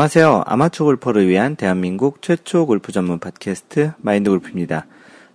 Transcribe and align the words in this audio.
안녕하세요. 0.00 0.44
아마추어 0.46 0.86
골퍼를 0.86 1.28
위한 1.28 1.56
대한민국 1.56 2.22
최초 2.22 2.64
골프 2.64 2.90
전문 2.90 3.18
팟캐스트 3.18 3.92
마인드 3.98 4.30
골프입니다. 4.30 4.86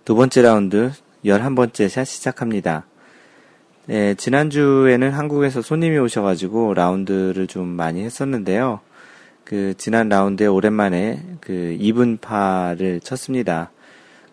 두 0.04 0.16
번째 0.16 0.42
라운드 0.42 0.90
11번째 1.24 1.88
샷 1.88 2.04
시작합니다. 2.04 2.84
네, 3.86 4.14
지난주에는 4.14 5.12
한국에서 5.12 5.62
손님이 5.62 5.98
오셔가지고 5.98 6.74
라운드를 6.74 7.46
좀 7.46 7.68
많이 7.68 8.02
했었는데요. 8.02 8.80
그, 9.44 9.74
지난 9.78 10.08
라운드에 10.08 10.48
오랜만에 10.48 11.22
그 11.40 11.76
2분파를 11.78 13.04
쳤습니다. 13.04 13.70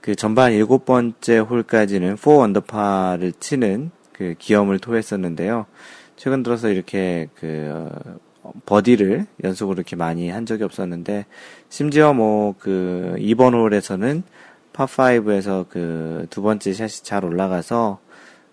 그 0.01 0.15
전반 0.15 0.53
7번째 0.53 1.47
홀까지는 1.47 2.15
4 2.15 2.31
언더파를 2.31 3.33
치는 3.33 3.91
그 4.11 4.33
기염을 4.39 4.79
토했었는데요. 4.79 5.67
최근 6.15 6.41
들어서 6.41 6.69
이렇게 6.69 7.29
그 7.35 7.91
버디를 8.65 9.25
연속으로 9.43 9.75
이렇게 9.75 9.95
많이 9.95 10.29
한 10.29 10.45
적이 10.45 10.63
없었는데 10.65 11.25
심지어 11.69 12.13
뭐 12.13 12.55
그 12.59 13.15
2번 13.19 13.53
홀에서는 13.53 14.23
파5에서 14.73 15.69
그 15.69 16.27
두 16.29 16.41
번째 16.41 16.73
샷이 16.73 17.03
잘 17.03 17.25
올라가서 17.25 17.99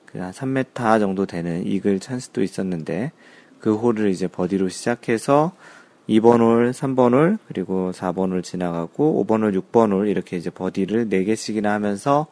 그 0.07 0.19
한 0.19 0.33
3m 0.33 0.99
정도 1.01 1.27
되는 1.27 1.67
이글 1.67 2.01
찬스도 2.01 2.43
있었는데 2.43 3.13
그 3.61 3.75
홀을 3.77 4.11
이제 4.11 4.27
버디로 4.29 4.69
시작해서 4.69 5.53
2번 6.09 6.41
홀, 6.41 6.73
3번 6.73 7.13
홀, 7.13 7.39
그리고 7.47 7.93
4번 7.93 8.33
홀 8.33 8.43
지나가고 8.43 9.25
5번 9.25 9.43
홀, 9.43 9.53
6번 9.53 9.93
홀 9.93 10.09
이렇게 10.09 10.37
이제 10.37 10.51
버디를 10.51 11.09
4개씩이나 11.09 11.67
하면서 11.67 12.27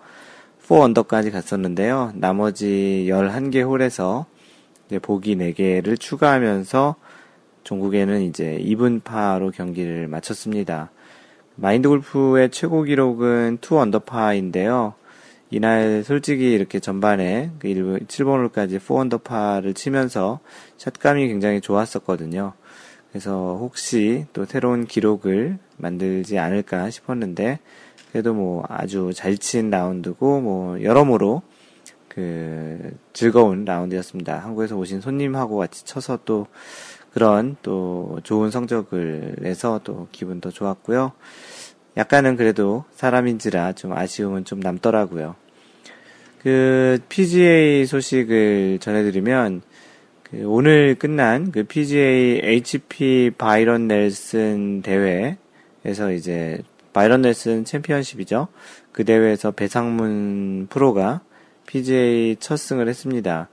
4 0.60 0.74
언더까지 0.80 1.30
갔었는데요. 1.30 2.12
나머지 2.16 3.06
11개 3.08 3.64
홀에서 3.64 4.26
이제 4.86 4.98
보기 4.98 5.36
4개를 5.36 5.98
추가하면서 6.00 6.96
종국에는 7.68 8.22
이제 8.22 8.58
2분파로 8.62 9.52
경기를 9.52 10.08
마쳤습니다. 10.08 10.90
마인드 11.54 11.86
골프의 11.86 12.50
최고 12.50 12.82
기록은 12.82 13.58
2 13.62 13.74
언더파인데요. 13.74 14.94
이날 15.50 16.02
솔직히 16.02 16.50
이렇게 16.52 16.80
전반에 16.80 17.50
그 17.58 17.68
7번 17.68 18.38
홀까지 18.38 18.78
4 18.78 18.94
언더파를 18.94 19.74
치면서 19.74 20.40
샷감이 20.78 21.28
굉장히 21.28 21.60
좋았었거든요. 21.60 22.54
그래서 23.10 23.58
혹시 23.60 24.24
또 24.32 24.46
새로운 24.46 24.86
기록을 24.86 25.58
만들지 25.76 26.38
않을까 26.38 26.88
싶었는데 26.88 27.58
그래도 28.12 28.32
뭐 28.32 28.64
아주 28.68 29.12
잘 29.14 29.36
친 29.36 29.68
라운드고 29.68 30.40
뭐 30.40 30.82
여러모로 30.82 31.42
그 32.08 32.96
즐거운 33.12 33.66
라운드였습니다. 33.66 34.38
한국에서 34.38 34.76
오신 34.76 35.02
손님하고 35.02 35.58
같이 35.58 35.84
쳐서 35.84 36.18
또 36.24 36.46
그런 37.12 37.56
또 37.62 38.20
좋은 38.22 38.50
성적을 38.50 39.36
내서 39.38 39.80
또 39.84 40.08
기분도 40.12 40.50
좋았고요. 40.50 41.12
약간은 41.96 42.36
그래도 42.36 42.84
사람인지라 42.94 43.72
좀 43.72 43.92
아쉬움은 43.92 44.44
좀 44.44 44.60
남더라고요. 44.60 45.34
그 46.42 46.98
PGA 47.08 47.84
소식을 47.86 48.78
전해드리면 48.80 49.62
그 50.22 50.44
오늘 50.46 50.94
끝난 50.94 51.50
그 51.50 51.64
PGA 51.64 52.40
HP 52.42 53.32
바이런 53.36 53.88
넬슨 53.88 54.82
대회에서 54.82 56.12
이제 56.14 56.62
바이런 56.92 57.22
넬슨 57.22 57.64
챔피언십이죠. 57.64 58.48
그 58.92 59.04
대회에서 59.04 59.50
배상문 59.50 60.68
프로가 60.70 61.22
PGA 61.66 62.36
첫 62.38 62.56
승을 62.56 62.88
했습니다. 62.88 63.48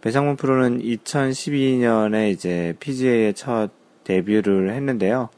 배상문 0.00 0.36
프로는 0.36 0.80
2012년에 0.80 2.30
이제 2.30 2.74
PGA에 2.80 3.32
첫 3.32 3.70
데뷔를 4.04 4.72
했는데요. 4.72 5.28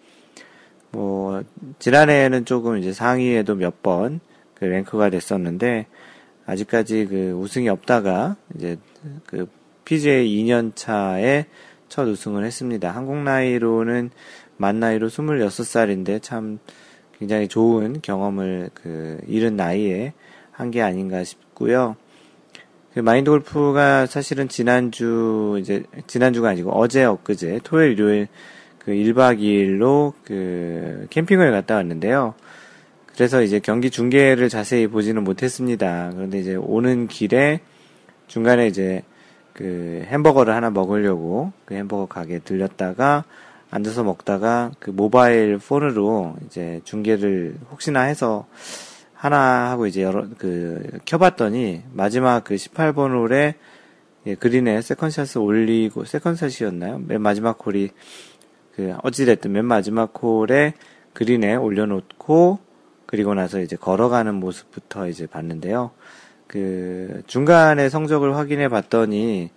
뭐 0.93 1.43
지난해에는 1.79 2.45
조금 2.45 2.79
이제 2.79 2.93
상위에도 2.93 3.55
몇 3.55 3.83
번 3.83 4.21
그 4.55 4.67
랭크가 4.67 5.09
됐었는데 5.09 5.87
아직까지 6.45 7.07
그 7.07 7.31
우승이 7.33 7.71
없다가 7.71 8.37
이제 8.55 8.77
그 9.25 9.49
PGA 9.87 10.29
2년 10.29 10.73
차에 10.77 11.47
첫 11.89 12.07
우승을 12.07 12.45
했습니다. 12.45 12.91
한국 12.91 13.17
나이로는 13.23 14.11
만 14.59 14.79
나이로 14.79 15.09
26살인데 15.09 16.21
참 16.21 16.59
굉장히 17.19 17.49
좋은 17.49 18.01
경험을 18.03 18.69
그 18.75 19.19
이른 19.27 19.57
나이에 19.57 20.13
한 20.53 20.71
게 20.71 20.83
아닌가 20.83 21.25
싶고요. 21.25 21.97
그 22.95 23.01
마인드 23.01 23.31
골프가 23.31 24.07
사실은 24.07 24.49
지난주, 24.49 25.57
이제, 25.61 25.85
지난주가 26.07 26.49
아니고 26.49 26.73
어제, 26.73 27.05
엊그제, 27.05 27.61
토요일, 27.63 27.93
일요일, 27.93 28.29
그 28.79 28.93
1박 28.93 29.39
2일로 29.39 30.15
그 30.25 31.07
캠핑을 31.11 31.53
갔다 31.53 31.77
왔는데요. 31.77 32.35
그래서 33.15 33.43
이제 33.43 33.61
경기 33.61 33.91
중계를 33.91 34.49
자세히 34.49 34.87
보지는 34.87 35.23
못했습니다. 35.23 36.11
그런데 36.15 36.41
이제 36.41 36.57
오는 36.57 37.07
길에 37.07 37.61
중간에 38.27 38.67
이제 38.67 39.03
그 39.53 40.05
햄버거를 40.07 40.55
하나 40.55 40.71
먹으려고 40.71 41.53
그 41.67 41.75
햄버거 41.75 42.07
가게에 42.07 42.39
들렸다가 42.41 43.25
앉아서 43.71 44.03
먹다가 44.05 44.73
그 44.79 44.91
모바일 44.91 45.59
폰으로 45.59 46.35
이제 46.47 46.81
중계를 46.85 47.57
혹시나 47.71 48.03
해서 48.03 48.47
하나 49.21 49.71
하고 49.71 49.87
이제 49.87 50.03
여러 50.03 50.27
그 50.39 50.99
켜봤더니 51.05 51.83
마지막 51.93 52.43
그 52.43 52.55
18번 52.55 53.13
홀에 53.13 53.55
예, 54.25 54.35
그린에 54.35 54.81
세컨샷을 54.81 55.43
올리고 55.43 56.07
세컨샷이었나요? 56.07 57.03
맨 57.07 57.21
마지막 57.21 57.59
홀이 57.63 57.91
그 58.75 58.95
어찌됐든 59.03 59.53
맨 59.53 59.67
마지막 59.67 60.15
홀에 60.23 60.73
그린에 61.13 61.55
올려놓고 61.55 62.61
그리고 63.05 63.35
나서 63.35 63.61
이제 63.61 63.77
걸어가는 63.77 64.35
모습부터 64.37 65.09
이제 65.09 65.27
봤는데요. 65.27 65.91
그 66.47 67.23
중간에 67.27 67.91
성적을 67.91 68.37
확인해 68.37 68.71
봤더니 68.71 69.51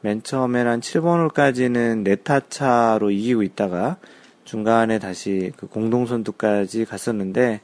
맨 0.00 0.24
처음엔 0.24 0.66
한 0.66 0.80
7번 0.80 1.20
홀까지는 1.20 2.02
네타 2.02 2.48
차로 2.48 3.12
이기고 3.12 3.44
있다가 3.44 3.96
중간에 4.42 4.98
다시 4.98 5.52
그 5.56 5.68
공동 5.68 6.04
선두까지 6.04 6.84
갔었는데 6.84 7.60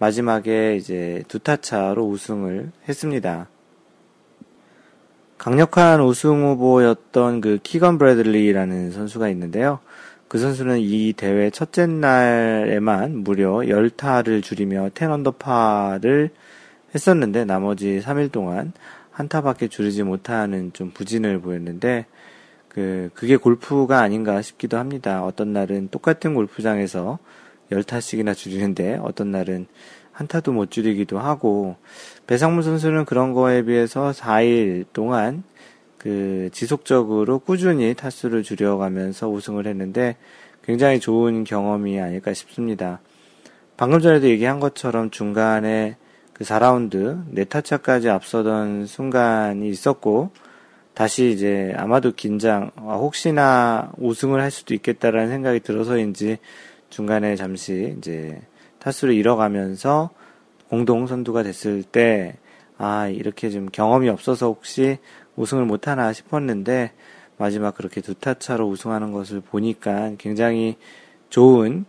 마지막에 0.00 0.76
이제 0.76 1.22
두 1.28 1.38
타차로 1.38 2.08
우승을 2.08 2.72
했습니다. 2.88 3.48
강력한 5.36 6.00
우승 6.00 6.42
후보였던 6.42 7.42
그 7.42 7.58
키건 7.62 7.98
브래들리라는 7.98 8.92
선수가 8.92 9.28
있는데요. 9.28 9.78
그 10.26 10.38
선수는 10.38 10.78
이 10.80 11.12
대회 11.12 11.50
첫째 11.50 11.86
날에만 11.86 13.18
무려 13.18 13.56
10타를 13.56 14.42
줄이며 14.42 14.88
10 14.96 15.10
언더파를 15.10 16.30
했었는데 16.94 17.44
나머지 17.44 18.00
3일 18.02 18.32
동안 18.32 18.72
한 19.10 19.28
타밖에 19.28 19.68
줄이지 19.68 20.02
못하는 20.02 20.72
좀 20.72 20.92
부진을 20.92 21.40
보였는데 21.40 22.06
그 22.68 23.10
그게 23.12 23.36
골프가 23.36 24.00
아닌가 24.00 24.40
싶기도 24.40 24.78
합니다. 24.78 25.24
어떤 25.24 25.52
날은 25.52 25.88
똑같은 25.90 26.32
골프장에서 26.32 27.18
10타씩이나 27.70 28.34
줄이는데 28.34 28.98
어떤 29.02 29.30
날은 29.30 29.66
한타도 30.12 30.52
못 30.52 30.70
줄이기도 30.70 31.18
하고 31.18 31.76
배상문 32.26 32.62
선수는 32.62 33.04
그런 33.04 33.32
거에 33.32 33.62
비해서 33.62 34.10
4일 34.10 34.84
동안 34.92 35.42
그 35.98 36.48
지속적으로 36.52 37.38
꾸준히 37.38 37.94
타수를 37.94 38.42
줄여가면서 38.42 39.28
우승을 39.28 39.66
했는데 39.66 40.16
굉장히 40.62 41.00
좋은 41.00 41.44
경험이 41.44 42.00
아닐까 42.00 42.34
싶습니다. 42.34 43.00
방금 43.76 44.00
전에도 44.00 44.28
얘기한 44.28 44.60
것처럼 44.60 45.10
중간에 45.10 45.96
그 46.32 46.44
4라운드 46.44 47.22
네타차까지 47.30 48.08
앞서던 48.08 48.86
순간이 48.86 49.68
있었고 49.68 50.30
다시 50.94 51.30
이제 51.30 51.72
아마도 51.76 52.12
긴장 52.12 52.70
아, 52.76 52.96
혹시나 52.96 53.90
우승을 53.98 54.40
할 54.40 54.50
수도 54.50 54.74
있겠다라는 54.74 55.28
생각이 55.28 55.60
들어서인지 55.60 56.38
중간에 56.90 57.36
잠시 57.36 57.94
이제 57.98 58.40
타수를 58.80 59.14
잃어가면서 59.14 60.10
공동 60.68 61.06
선두가 61.06 61.42
됐을 61.42 61.82
때, 61.82 62.36
아, 62.78 63.08
이렇게 63.08 63.50
좀 63.50 63.68
경험이 63.70 64.08
없어서 64.08 64.46
혹시 64.46 64.98
우승을 65.36 65.64
못하나 65.64 66.12
싶었는데, 66.12 66.92
마지막 67.38 67.74
그렇게 67.74 68.00
두 68.00 68.14
타차로 68.14 68.68
우승하는 68.68 69.12
것을 69.12 69.40
보니까 69.40 70.12
굉장히 70.18 70.76
좋은, 71.30 71.84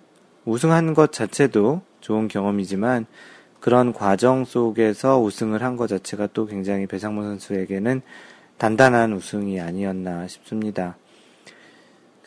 우승한 0.46 0.94
것 0.94 1.12
자체도 1.12 1.82
좋은 2.00 2.28
경험이지만, 2.28 3.06
그런 3.60 3.94
과정 3.94 4.44
속에서 4.44 5.20
우승을 5.20 5.62
한 5.62 5.78
것 5.78 5.88
자체가 5.88 6.28
또 6.34 6.46
굉장히 6.48 6.88
배상문 6.88 7.26
선수에게는 7.26 8.02
단단한 8.58 9.14
우승이 9.14 9.60
아니었나 9.62 10.28
싶습니다. 10.28 10.98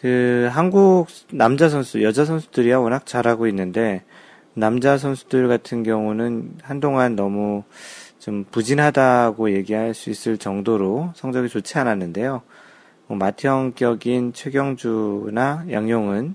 그 0.04 0.50
한국 0.52 1.06
남자 1.32 1.70
선수, 1.70 2.02
여자 2.02 2.26
선수들이야 2.26 2.76
워낙 2.76 3.06
잘하고 3.06 3.46
있는데 3.46 4.02
남자 4.52 4.98
선수들 4.98 5.48
같은 5.48 5.82
경우는 5.82 6.58
한동안 6.60 7.16
너무 7.16 7.62
좀 8.18 8.44
부진하다고 8.50 9.52
얘기할 9.52 9.94
수 9.94 10.10
있을 10.10 10.36
정도로 10.36 11.12
성적이 11.14 11.48
좋지 11.48 11.78
않았는데요. 11.78 12.42
뭐 13.06 13.16
마티형격인 13.16 14.34
최경주나 14.34 15.68
양용은 15.70 16.34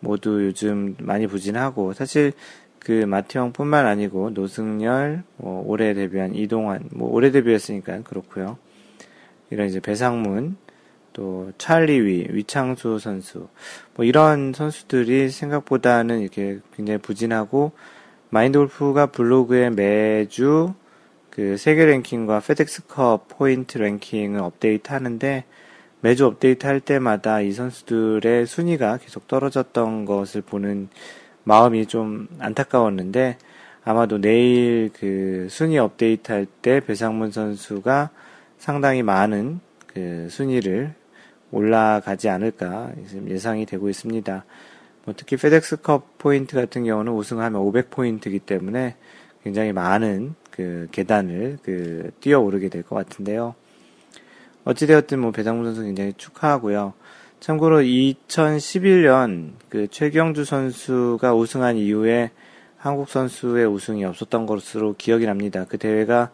모두 0.00 0.44
요즘 0.46 0.96
많이 0.98 1.28
부진하고 1.28 1.92
사실 1.92 2.32
그 2.80 3.04
마태형뿐만 3.04 3.86
아니고 3.86 4.30
노승열, 4.30 5.22
뭐 5.36 5.62
올해 5.64 5.94
데뷔한 5.94 6.34
이동환, 6.34 6.88
뭐 6.92 7.12
올해 7.12 7.30
데뷔했으니까 7.30 8.02
그렇고요. 8.02 8.58
이런 9.50 9.68
이제 9.68 9.78
배상문, 9.78 10.56
또 11.14 11.52
찰리위, 11.56 12.28
위창수 12.30 12.98
선수, 12.98 13.48
뭐 13.94 14.04
이런 14.04 14.52
선수들이 14.52 15.30
생각보다는 15.30 16.20
이렇게 16.20 16.58
굉장히 16.76 16.98
부진하고 16.98 17.72
마인드 18.28 18.58
골프가 18.58 19.06
블로그에 19.06 19.70
매주 19.70 20.74
그 21.30 21.56
세계 21.56 21.86
랭킹과 21.86 22.40
페덱스컵 22.40 23.28
포인트 23.28 23.78
랭킹을 23.78 24.40
업데이트 24.40 24.92
하는데 24.92 25.44
매주 26.00 26.26
업데이트 26.26 26.66
할 26.66 26.80
때마다 26.80 27.40
이 27.40 27.52
선수들의 27.52 28.46
순위가 28.46 28.98
계속 28.98 29.26
떨어졌던 29.26 30.04
것을 30.04 30.42
보는 30.42 30.88
마음이 31.44 31.86
좀 31.86 32.28
안타까웠는데 32.40 33.38
아마도 33.84 34.20
내일 34.20 34.90
그 34.92 35.46
순위 35.50 35.78
업데이트 35.78 36.32
할 36.32 36.46
때 36.62 36.80
배상문 36.80 37.30
선수가 37.30 38.10
상당히 38.58 39.02
많은 39.02 39.60
그 39.86 40.28
순위를 40.30 40.94
올라가지 41.54 42.28
않을까 42.28 42.92
예상이 43.28 43.64
되고 43.64 43.88
있습니다. 43.88 44.44
뭐 45.04 45.14
특히 45.16 45.36
페덱스컵 45.36 46.18
포인트 46.18 46.56
같은 46.56 46.84
경우는 46.84 47.12
우승하면 47.12 47.60
500포인트이기 47.62 48.44
때문에 48.44 48.96
굉장히 49.42 49.72
많은 49.72 50.34
그 50.50 50.88
계단을 50.90 51.58
그 51.62 52.10
뛰어오르게 52.20 52.68
될 52.68 52.82
것 52.82 52.96
같은데요. 52.96 53.54
어찌되었든 54.64 55.18
뭐 55.20 55.30
배상문 55.30 55.66
선수 55.66 55.82
굉장히 55.82 56.14
축하하고요. 56.16 56.94
참고로 57.40 57.82
2011년 57.82 59.52
그 59.68 59.86
최경주 59.88 60.44
선수가 60.44 61.34
우승한 61.34 61.76
이후에 61.76 62.30
한국 62.78 63.10
선수의 63.10 63.66
우승이 63.66 64.04
없었던 64.04 64.46
것으로 64.46 64.94
기억이 64.96 65.26
납니다. 65.26 65.66
그 65.68 65.76
대회가 65.76 66.30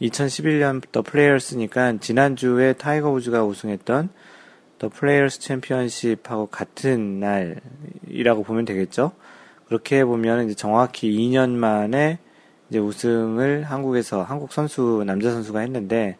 2011년 0.00 0.82
더 0.90 1.02
플레이어스니까 1.02 1.98
지난주에 1.98 2.72
타이거 2.72 3.10
우즈가 3.10 3.44
우승했던 3.44 4.08
더 4.84 4.90
플레이어스 4.90 5.40
챔피언십하고 5.40 6.48
같은 6.48 7.18
날이라고 7.18 8.42
보면 8.42 8.66
되겠죠. 8.66 9.12
그렇게 9.66 10.04
보면 10.04 10.44
이제 10.44 10.54
정확히 10.54 11.10
2년 11.10 11.52
만에 11.52 12.18
이제 12.68 12.78
우승을 12.78 13.64
한국에서 13.64 14.22
한국 14.22 14.52
선수 14.52 15.02
남자 15.06 15.30
선수가 15.30 15.60
했는데 15.60 16.18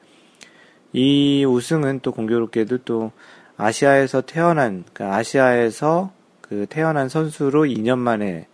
이 0.95 1.45
우승은 1.45 2.01
또 2.01 2.13
공교롭게도 2.13 2.79
또 2.85 3.13
아시아에서 3.59 4.23
태어난, 4.23 4.85
그러니까 4.93 5.19
아시아에서 5.19 6.13
그 6.41 6.65
태어난 6.71 7.11
선수로 7.11 7.65
2년 7.65 7.99
만에 7.99 8.47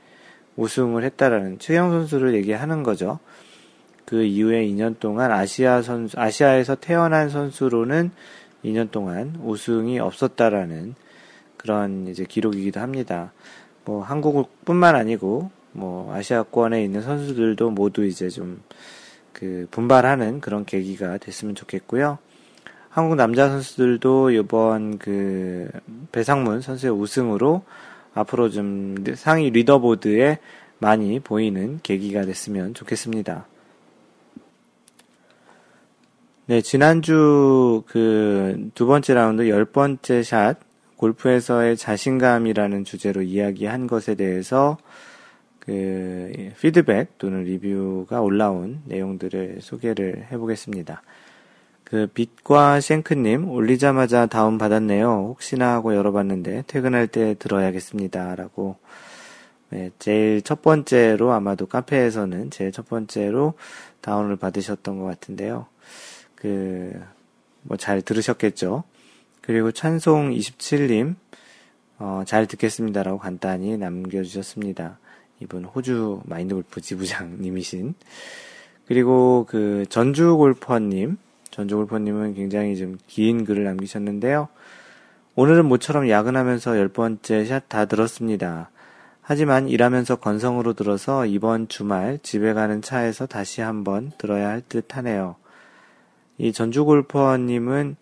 우승을 0.57 1.05
했다라는 1.05 1.61
최영 1.61 1.91
선수를 1.91 2.35
얘기하는 2.35 2.83
거죠. 2.83 3.21
그 4.07 4.25
이후에 4.25 4.67
2년 4.67 4.99
동안 4.99 5.31
아시아 5.31 5.83
선수, 5.83 6.19
아시아에서 6.19 6.75
태어난 6.75 7.29
선수로는 7.29 8.11
2년 8.65 8.91
동안 8.91 9.39
우승이 9.43 9.99
없었다라는 9.99 10.95
그런 11.57 12.09
이제 12.09 12.25
기록이기도 12.25 12.81
합니다. 12.81 13.33
뭐 13.85 14.03
한국뿐만 14.03 14.95
아니고 14.95 15.51
뭐 15.73 16.15
아시아권에 16.15 16.83
있는 16.83 17.03
선수들도 17.03 17.71
모두 17.71 18.05
이제 18.05 18.29
좀 18.29 18.61
그 19.41 19.67
분발하는 19.71 20.41
그런 20.41 20.65
계기가 20.65 21.19
됐으면 21.19 21.55
좋겠고요. 21.55 22.19
한국 22.91 23.15
남자 23.15 23.49
선수들도 23.49 24.33
이번 24.33 24.99
그 24.99 25.71
배상문 26.13 26.61
선수의 26.61 26.93
우승으로 26.93 27.63
앞으로 28.13 28.51
좀 28.51 28.97
상위 29.15 29.51
리더보드에 29.51 30.39
많이 30.79 31.21
보이는 31.21 31.81
계기가 31.83 32.27
됐으면 32.27 32.75
좋겠습니다. 32.75 33.47
네, 36.51 36.63
지난주 36.63 37.85
그 37.87 38.71
두 38.75 38.85
번째 38.87 39.15
라운드 39.15 39.49
열 39.49 39.65
번째 39.65 40.25
샷 40.25 40.57
골프에서의 40.97 41.77
자신감이라는 41.77 42.85
주제로 42.85 43.23
이야기한 43.23 43.87
것에 43.87 44.17
대해서 44.17 44.77
그 45.61 46.51
피드백 46.61 47.19
또는 47.19 47.45
리뷰가 47.45 48.21
올라온 48.21 48.83
내용들을 48.87 49.59
소개를 49.61 50.27
해보겠습니다. 50.33 51.03
그 51.85 52.09
빛과 52.13 52.81
쉔크님 52.81 53.49
올리자마자 53.49 54.27
다운 54.27 54.59
받았네요. 54.59 55.27
혹시나 55.29 55.75
하고 55.75 55.95
열어봤는데 55.95 56.65
퇴근할 56.67 57.07
때 57.07 57.37
들어야겠습니다라고 57.39 58.77
네, 59.69 59.93
제일 60.01 60.43
첫 60.43 60.63
번째로 60.63 61.31
아마도 61.31 61.67
카페에서는 61.67 62.51
제일 62.51 62.73
첫 62.73 62.89
번째로 62.89 63.55
다운을 64.01 64.35
받으셨던 64.35 64.99
것 64.99 65.05
같은데요. 65.05 65.70
그 66.41 66.93
뭐 67.63 67.77
잘 67.77 68.01
들으셨겠죠. 68.03 68.85
그리고 69.43 69.71
찬송 69.73 70.31
27님 70.31 71.15
어, 71.99 72.23
잘 72.27 72.47
듣겠습니다라고 72.47 73.19
간단히 73.19 73.77
남겨주셨습니다. 73.77 74.99
이분 75.41 75.65
호주 75.65 76.23
마인드 76.25 76.55
골프 76.55 76.81
지부장님이신 76.81 77.95
그리고 78.87 79.47
그 79.49 79.85
전주 79.89 80.37
골퍼님 80.37 81.19
전조골퍼님은 81.51 82.35
굉장히 82.35 82.77
좀 82.77 82.97
긴 83.07 83.45
글을 83.45 83.65
남기셨는데요. 83.65 84.49
오늘은 85.37 85.67
모처럼 85.67 86.09
야근하면서 86.09 86.79
열 86.79 86.89
번째 86.89 87.45
샷 87.45 87.69
다 87.69 87.85
들었습니다. 87.87 88.71
하지만 89.23 89.69
일하면서 89.69 90.17
건성으로 90.17 90.73
들어서 90.75 91.27
이번 91.27 91.69
주말 91.69 92.19
집에 92.23 92.53
가는 92.53 92.83
차에서 92.83 93.27
다시 93.27 93.61
한번 93.61 94.13
들어야 94.19 94.49
할 94.49 94.63
듯 94.63 94.97
하네요. 94.97 95.37
이 96.41 96.53
전주골퍼님은 96.55 97.97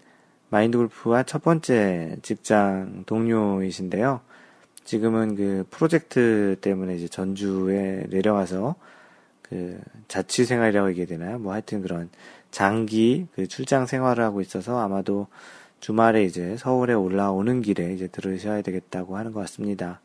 마인드골프와 0.51 1.25
첫 1.25 1.43
번째 1.43 2.19
직장 2.23 3.03
동료이신데요. 3.05 4.21
지금은 4.85 5.35
그 5.35 5.67
프로젝트 5.71 6.57
때문에 6.61 6.95
이제 6.95 7.09
전주에 7.09 8.05
내려와서 8.09 8.77
그 9.43 9.81
자취 10.07 10.45
생활이라고 10.45 10.91
얘기해야 10.91 11.09
되나요? 11.09 11.41
뭐 11.41 11.53
하여튼 11.53 11.83
그런 11.83 12.11
장기 12.53 13.27
그 13.35 13.49
출장 13.49 13.87
생활을 13.87 14.23
하고 14.23 14.41
있어서 14.41 14.79
아마도 14.79 15.27
주말에 15.81 16.23
이제 16.23 16.57
서울에 16.59 16.95
올라오는 16.95 17.61
길에 17.61 17.93
이제 17.93 18.07
들으셔야 18.07 18.63
되겠다고 18.63 19.17
하는 19.17 19.33
것 19.33 19.41
같습니다. 19.41 20.01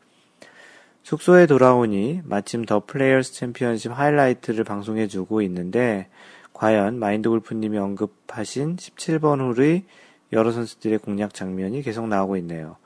숙소에 1.04 1.46
돌아오니 1.46 2.22
마침 2.24 2.64
더 2.64 2.82
플레이어스 2.84 3.32
챔피언십 3.34 3.96
하이라이트를 3.96 4.64
방송해주고 4.64 5.40
있는데 5.42 6.08
과연 6.54 6.98
마인드 6.98 7.28
골프님이 7.28 7.76
언급하신 7.76 8.76
17번 8.76 9.40
홀의 9.40 9.84
여러 10.32 10.50
선수들의 10.52 10.98
공략 10.98 11.34
장면이 11.34 11.82
계속 11.82 12.08
나오고 12.08 12.36
있네요. 12.38 12.76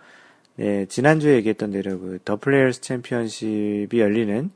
네, 0.57 0.87
지난주에 0.87 1.37
얘기했던 1.37 1.71
대로 1.71 2.01
그 2.01 2.19
더 2.25 2.37
플레이어스 2.37 2.81
챔피언십이 2.81 4.01
열리는 4.01 4.51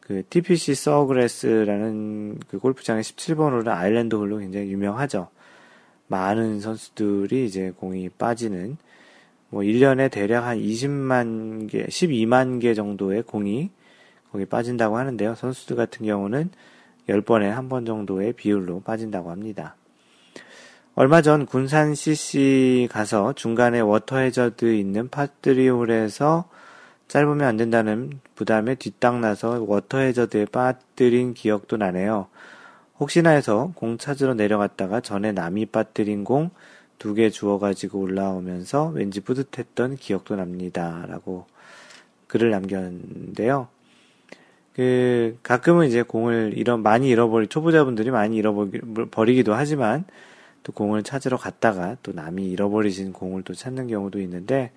그 0.00 0.22
TPC 0.28 0.74
Sawgrass라는 0.74 2.40
그 2.48 2.58
골프장의 2.58 3.02
17번 3.04 3.52
홀은 3.52 3.68
island 3.68 4.16
홀로 4.16 4.38
굉장히 4.38 4.70
유명하죠. 4.72 5.28
많은 6.08 6.60
선수들이 6.60 7.44
이제 7.44 7.72
공이 7.76 8.08
빠지는 8.10 8.76
뭐 9.50 9.62
1년에 9.62 10.10
대략 10.10 10.46
한 10.46 10.58
20만 10.58 11.70
개, 11.70 11.86
12만 11.86 12.60
개 12.60 12.74
정도의 12.74 13.22
공이 13.22 13.70
거기 14.32 14.44
빠진다고 14.44 14.96
하는데요. 14.96 15.34
선수들 15.34 15.76
같은 15.76 16.06
경우는 16.06 16.50
10번에 17.08 17.44
한 17.48 17.68
번 17.68 17.84
정도의 17.84 18.32
비율로 18.32 18.80
빠진다고 18.80 19.30
합니다. 19.30 19.76
얼마 20.94 21.20
전 21.22 21.46
군산 21.46 21.94
CC 21.94 22.88
가서 22.90 23.34
중간에 23.34 23.80
워터 23.80 24.18
해저드 24.18 24.74
있는 24.74 25.08
par 25.08 25.30
three 25.30 25.68
홀에서 25.68 26.48
짧으면 27.08 27.46
안 27.46 27.56
된다는 27.56 28.20
부담에 28.34 28.74
뒷땅 28.76 29.20
나서 29.20 29.62
워터 29.62 29.98
해저드에 29.98 30.46
빠뜨린 30.46 31.34
기억도 31.34 31.76
나네요. 31.76 32.28
혹시나 32.98 33.30
해서 33.30 33.72
공 33.74 33.98
찾으러 33.98 34.34
내려갔다가 34.34 35.00
전에 35.00 35.32
남이 35.32 35.66
빠뜨린 35.66 36.24
공 36.24 36.50
두 36.98 37.14
개 37.14 37.28
주워가지고 37.28 38.00
올라오면서 38.00 38.86
왠지 38.94 39.20
뿌듯했던 39.20 39.96
기억도 39.96 40.34
납니다. 40.36 41.04
라고 41.08 41.46
글을 42.26 42.50
남겼는데요. 42.50 43.68
그, 44.76 45.38
가끔은 45.42 45.86
이제 45.86 46.02
공을 46.02 46.52
잃어, 46.54 46.76
많이 46.76 47.08
잃어버리, 47.08 47.46
초보자분들이 47.46 48.10
많이 48.10 48.36
잃어버리기도 48.36 49.54
하지만 49.54 50.04
또 50.62 50.72
공을 50.72 51.02
찾으러 51.02 51.38
갔다가 51.38 51.96
또 52.02 52.12
남이 52.12 52.44
잃어버리신 52.50 53.14
공을 53.14 53.42
또 53.42 53.54
찾는 53.54 53.88
경우도 53.88 54.20
있는데 54.20 54.72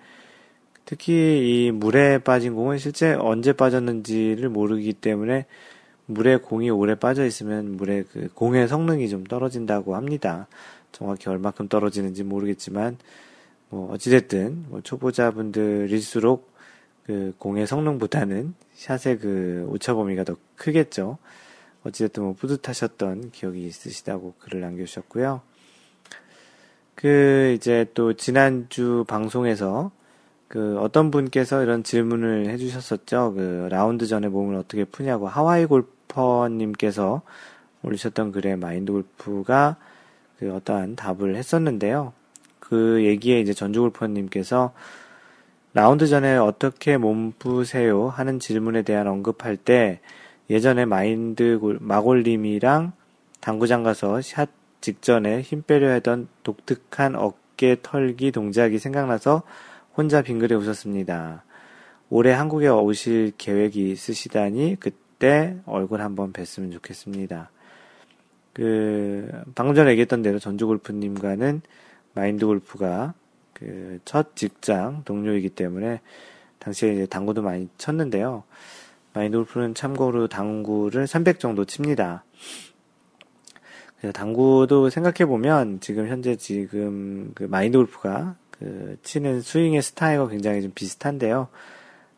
특히 0.86 1.66
이 1.66 1.70
물에 1.70 2.16
빠진 2.18 2.54
공은 2.54 2.78
실제 2.78 3.12
언제 3.12 3.52
빠졌는지를 3.52 4.48
모르기 4.48 4.94
때문에 4.94 5.44
물에 6.06 6.38
공이 6.38 6.70
오래 6.70 6.94
빠져 6.94 7.26
있으면 7.26 7.76
물의 7.76 8.04
그 8.10 8.28
공의 8.32 8.68
성능이 8.68 9.06
좀 9.10 9.24
떨어진다고 9.24 9.96
합니다. 9.96 10.48
정확히 10.92 11.28
얼마큼 11.28 11.68
떨어지는지 11.68 12.24
모르겠지만 12.24 12.96
뭐 13.68 13.92
어찌됐든 13.92 14.64
뭐 14.70 14.80
초보자분들일수록 14.80 16.49
그그 17.10 17.34
공의 17.38 17.66
성능보다는 17.66 18.54
샷의 18.74 19.18
그 19.18 19.66
오차 19.70 19.94
범위가 19.94 20.22
더 20.22 20.36
크겠죠. 20.54 21.18
어찌됐든 21.82 22.22
뭐 22.22 22.34
뿌듯하셨던 22.34 23.32
기억이 23.32 23.66
있으시다고 23.66 24.34
글을 24.38 24.60
남겨주셨고요. 24.60 25.40
그 26.94 27.54
이제 27.56 27.86
또 27.94 28.12
지난주 28.12 29.04
방송에서 29.08 29.90
그 30.46 30.78
어떤 30.78 31.10
분께서 31.10 31.62
이런 31.64 31.82
질문을 31.82 32.48
해주셨었죠. 32.50 33.34
그 33.34 33.68
라운드 33.70 34.06
전에 34.06 34.28
몸을 34.28 34.54
어떻게 34.54 34.84
푸냐고 34.84 35.26
하와이 35.26 35.66
골퍼님께서 35.66 37.22
올리셨던 37.82 38.30
글에 38.30 38.54
마인드 38.54 38.92
골프가 38.92 39.76
그 40.38 40.54
어떠한 40.54 40.94
답을 40.94 41.34
했었는데요. 41.34 42.12
그 42.60 43.04
얘기에 43.04 43.40
이제 43.40 43.52
전주 43.52 43.80
골퍼님께서 43.80 44.72
라운드 45.72 46.06
전에 46.08 46.36
어떻게 46.36 46.96
몸 46.96 47.32
푸세요 47.38 48.08
하는 48.08 48.40
질문에 48.40 48.82
대한 48.82 49.06
언급할 49.06 49.56
때 49.56 50.00
예전에 50.48 50.84
마인드 50.84 51.60
마골님이랑 51.80 52.92
당구장 53.40 53.84
가서 53.84 54.20
샷 54.20 54.48
직전에 54.80 55.42
힘 55.42 55.62
빼려 55.62 55.92
하던 55.94 56.28
독특한 56.42 57.14
어깨 57.14 57.76
털기 57.82 58.32
동작이 58.32 58.78
생각나서 58.78 59.42
혼자 59.96 60.22
빙그레 60.22 60.56
웃었습니다. 60.56 61.44
올해 62.08 62.32
한국에 62.32 62.66
오실 62.68 63.32
계획이 63.38 63.90
있으시다니 63.92 64.76
그때 64.80 65.56
얼굴 65.66 66.00
한번 66.00 66.32
뵀으면 66.32 66.72
좋겠습니다. 66.72 67.50
그 68.52 69.30
방금 69.54 69.74
전에 69.76 69.92
얘기했던 69.92 70.22
대로 70.22 70.40
전주 70.40 70.66
골프님과는 70.66 71.62
마인드 72.14 72.44
골프가 72.44 73.14
그 73.60 74.00
첫 74.04 74.34
직장 74.34 75.02
동료이기 75.04 75.50
때문에 75.50 76.00
당시에 76.58 76.92
이제 76.92 77.06
당구도 77.06 77.42
많이 77.42 77.68
쳤는데요. 77.78 78.42
마인드 79.12 79.36
골프는 79.36 79.74
참고로 79.74 80.28
당구를 80.28 81.06
300 81.06 81.40
정도 81.40 81.64
칩니다. 81.64 82.24
그래서 83.98 84.12
당구도 84.12 84.90
생각해 84.90 85.26
보면 85.26 85.80
지금 85.80 86.08
현재 86.08 86.36
지금 86.36 87.32
그 87.34 87.44
마인드 87.44 87.78
골프가 87.78 88.36
그 88.50 88.96
치는 89.02 89.42
스윙의 89.42 89.82
스타일과 89.82 90.28
굉장히 90.28 90.62
좀 90.62 90.72
비슷한데요. 90.74 91.48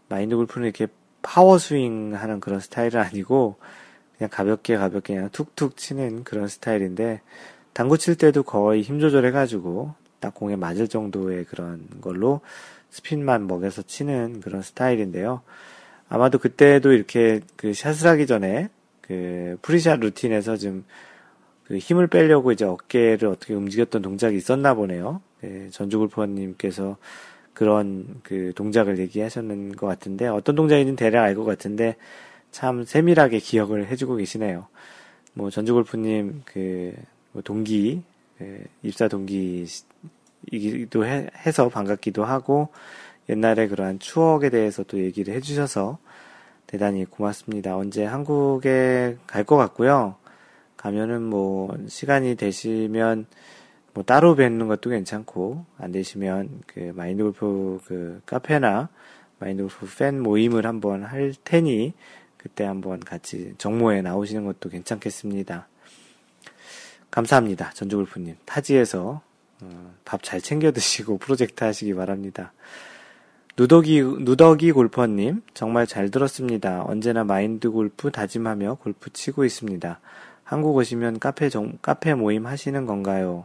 마인드 0.08 0.37
골프는 0.37 0.66
이렇게 0.66 0.87
파워 1.22 1.58
스윙 1.58 2.14
하는 2.14 2.40
그런 2.40 2.61
스타일은 2.61 3.00
아니고 3.00 3.56
그냥 4.16 4.30
가볍게 4.30 4.76
가볍게 4.76 5.14
그냥 5.14 5.30
툭툭 5.30 5.76
치는 5.76 6.25
그런 6.25 6.49
스타일인데 6.49 7.20
당구 7.72 7.96
칠 7.96 8.16
때도 8.16 8.42
거의 8.42 8.82
힘 8.82 9.00
조절해가지고 9.00 10.01
딱 10.23 10.35
공에 10.35 10.57
맞을 10.57 10.88
정도의 10.88 11.45
그런 11.45 11.87
걸로 12.00 12.41
스핀만 12.88 13.47
먹여서 13.47 13.83
치는 13.83 14.41
그런 14.41 14.62
스타일인데요. 14.62 15.43
아마도 16.09 16.38
그때도 16.38 16.93
이렇게 16.93 17.41
그 17.57 17.75
샷을 17.75 18.09
하기 18.09 18.26
전에 18.26 18.71
그 19.02 19.59
pre-shot 19.61 20.00
routine에서 20.00 20.56
좀 20.57 20.85
그 21.73 21.79
힘을 21.79 22.07
빼려고 22.07 22.52
이제 22.52 22.67
어깨를 22.67 23.29
어떻게 23.29 23.55
움직였던 23.55 24.02
동작이 24.02 24.37
있었나 24.37 24.75
보네요. 24.75 25.23
네, 25.41 25.71
전주 25.71 25.99
골프님께서 25.99 26.99
그런 27.55 28.21
그 28.23 28.52
동작을 28.55 28.99
얘기하셨는 28.99 29.73
것 29.73 29.87
같은데 29.87 30.26
어떤 30.26 30.55
동작인지는 30.55 30.97
대략 30.97 31.25
알 31.25 31.35
것 31.35 31.45
같은데 31.45 31.97
참 32.50 32.85
세밀하게 32.85 33.38
기억을 33.38 33.87
해주고 33.87 34.17
계시네요. 34.17 34.67
뭐 35.33 35.49
전주 35.49 35.73
골프님 35.73 36.43
그뭐 36.45 37.43
동기 37.43 38.02
그 38.02 38.12
입사 38.82 39.08
동기이기도 39.08 41.06
해, 41.06 41.28
해서 41.46 41.68
반갑기도 41.68 42.25
하고 42.25 42.68
옛날에 43.28 43.68
그러한 43.68 43.99
추억에 43.99 44.50
대해서 44.50 44.82
또 44.84 44.99
얘기를 44.99 45.34
해주셔서 45.34 45.99
대단히 46.66 47.04
고맙습니다. 47.04 47.76
언제 47.76 48.04
한국에 48.04 49.16
갈 49.26 49.44
것 49.44 49.56
같고요. 49.56 50.16
가면은 50.76 51.22
뭐 51.22 51.76
시간이 51.88 52.34
되시면 52.34 53.26
뭐 53.94 54.02
따로 54.04 54.34
뵙는 54.34 54.68
것도 54.68 54.90
괜찮고 54.90 55.64
안 55.78 55.92
되시면 55.92 56.62
그 56.66 56.92
마인드 56.96 57.22
골프 57.22 57.78
그 57.84 58.22
카페나 58.26 58.88
마인드 59.38 59.62
골프 59.62 59.87
팬 59.99 60.20
모임을 60.20 60.66
한번 60.66 61.04
할 61.04 61.34
테니 61.44 61.92
그때 62.37 62.64
한번 62.64 62.99
같이 63.00 63.54
정모에 63.58 64.02
나오시는 64.02 64.44
것도 64.44 64.70
괜찮겠습니다. 64.70 65.68
감사합니다. 67.12 67.71
전주골프님. 67.75 68.37
타지에서 68.47 69.21
어, 69.61 69.95
밥잘 70.04 70.40
챙겨 70.40 70.73
드시고 70.73 71.19
프로젝트 71.19 71.62
하시기 71.62 71.95
바랍니다. 71.95 72.52
누더기, 73.57 74.00
누더기 74.00 74.73
골퍼님, 74.73 75.42
정말 75.52 75.87
잘 75.87 76.11
들었습니다. 76.11 76.83
언제나 76.85 77.23
마인드 77.23 77.71
골프 77.71 78.11
다짐하며 78.11 78.76
골프 78.76 79.12
치고 79.12 79.45
있습니다. 79.45 80.00
한국 80.42 80.75
오시면 80.75 81.19
카페 81.19 81.50
정, 81.50 81.78
카페 81.83 82.14
모임 82.14 82.47
하시는 82.47 82.87
건가요? 82.87 83.45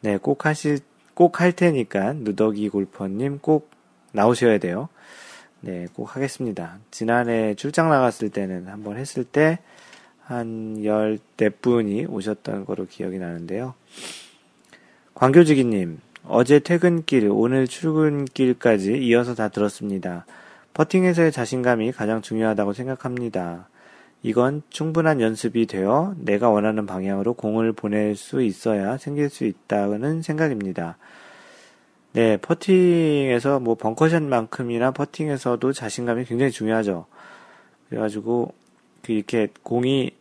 네, 0.00 0.18
꼭 0.18 0.44
하실, 0.44 0.78
꼭 1.14 1.40
할 1.40 1.52
테니까, 1.52 2.12
누더기 2.12 2.68
골퍼님 2.68 3.38
꼭 3.38 3.70
나오셔야 4.12 4.58
돼요. 4.58 4.90
네, 5.62 5.86
꼭 5.94 6.14
하겠습니다. 6.14 6.78
지난해 6.90 7.54
출장 7.54 7.88
나갔을 7.88 8.28
때는 8.28 8.68
한번 8.68 8.98
했을 8.98 9.24
때, 9.24 9.58
한 10.28 10.84
열대 10.84 11.48
분이 11.48 12.04
오셨던 12.04 12.66
거로 12.66 12.86
기억이 12.86 13.18
나는데요. 13.18 13.72
광교지기님, 15.14 15.98
어제 16.26 16.58
퇴근길, 16.58 17.30
오늘 17.32 17.66
출근길까지 17.66 18.98
이어서 18.98 19.34
다 19.34 19.48
들었습니다. 19.48 20.26
퍼팅에서의 20.74 21.32
자신감이 21.32 21.92
가장 21.92 22.20
중요하다고 22.20 22.74
생각합니다. 22.74 23.70
이건 24.22 24.60
충분한 24.68 25.22
연습이 25.22 25.64
되어 25.64 26.14
내가 26.18 26.50
원하는 26.50 26.84
방향으로 26.84 27.32
공을 27.32 27.72
보낼 27.72 28.14
수 28.14 28.42
있어야 28.42 28.98
생길 28.98 29.30
수 29.30 29.46
있다는 29.46 30.20
생각입니다. 30.20 30.98
네, 32.12 32.36
퍼팅에서 32.36 33.60
뭐 33.60 33.76
벙커샷만큼이나 33.76 34.90
퍼팅에서도 34.90 35.72
자신감이 35.72 36.26
굉장히 36.26 36.52
중요하죠. 36.52 37.06
그래가지고 37.88 38.52
그 39.02 39.12
이렇게 39.12 39.48
공이 39.62 40.12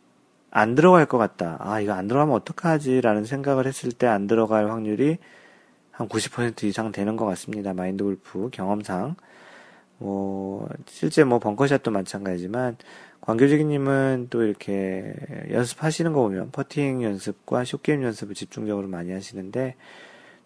안 0.51 0.75
들어갈 0.75 1.05
것 1.05 1.17
같다. 1.17 1.57
아, 1.59 1.79
이거 1.81 1.93
안 1.93 2.07
들어가면 2.07 2.33
어떡하지? 2.35 3.01
라는 3.01 3.25
생각을 3.25 3.65
했을 3.67 3.91
때 3.91 4.07
안 4.07 4.27
들어갈 4.27 4.69
확률이 4.71 5.17
한 5.91 6.07
90% 6.09 6.63
이상 6.63 6.91
되는 6.91 7.15
것 7.17 7.25
같습니다. 7.25 7.73
마인드 7.73 8.03
골프 8.03 8.49
경험상. 8.51 9.15
뭐, 9.99 10.69
실제 10.87 11.23
뭐 11.23 11.39
벙커샷도 11.39 11.91
마찬가지지만, 11.91 12.77
광교지기님은 13.21 14.27
또 14.29 14.43
이렇게 14.43 15.13
연습하시는 15.51 16.13
거 16.13 16.21
보면 16.21 16.51
퍼팅 16.51 17.03
연습과 17.03 17.65
숏게임 17.65 18.03
연습을 18.03 18.35
집중적으로 18.35 18.87
많이 18.87 19.11
하시는데 19.11 19.75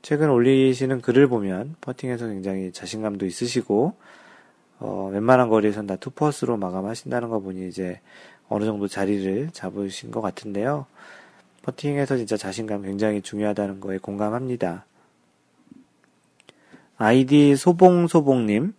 최근 0.01 0.31
올리시는 0.31 1.01
글을 1.01 1.27
보면 1.27 1.75
퍼팅에서 1.81 2.27
굉장히 2.27 2.71
자신감도 2.71 3.27
있으시고 3.27 3.93
어, 4.81 5.11
웬만한 5.13 5.47
거리에선 5.47 5.85
다 5.85 5.95
투퍼스로 5.95 6.57
마감하신다는 6.57 7.29
거 7.29 7.39
보니 7.39 7.67
이제 7.67 8.01
어느 8.49 8.65
정도 8.65 8.87
자리를 8.87 9.51
잡으신 9.53 10.09
것 10.09 10.21
같은데요. 10.21 10.87
퍼팅에서 11.61 12.17
진짜 12.17 12.35
자신감 12.35 12.81
굉장히 12.81 13.21
중요하다는 13.21 13.79
거에 13.79 13.99
공감합니다. 13.99 14.85
아이디 16.97 17.55
소봉소봉님, 17.55 18.73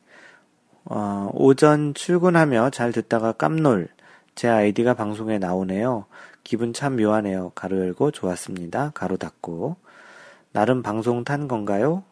어, 0.87 1.31
오전 1.35 1.95
출근하며 1.95 2.71
잘 2.71 2.91
듣다가 2.91 3.31
깜놀. 3.33 3.89
제 4.35 4.49
아이디가 4.49 4.95
방송에 4.95 5.39
나오네요. 5.39 6.07
기분 6.43 6.73
참 6.73 6.97
묘하네요. 6.97 7.53
괄호 7.55 7.79
열고 7.79 8.11
좋았습니다. 8.11 8.91
괄호 8.95 9.17
닫고. 9.17 9.77
나름 10.51 10.83
방송 10.83 11.23
탄 11.23 11.47
건가요? 11.47 12.03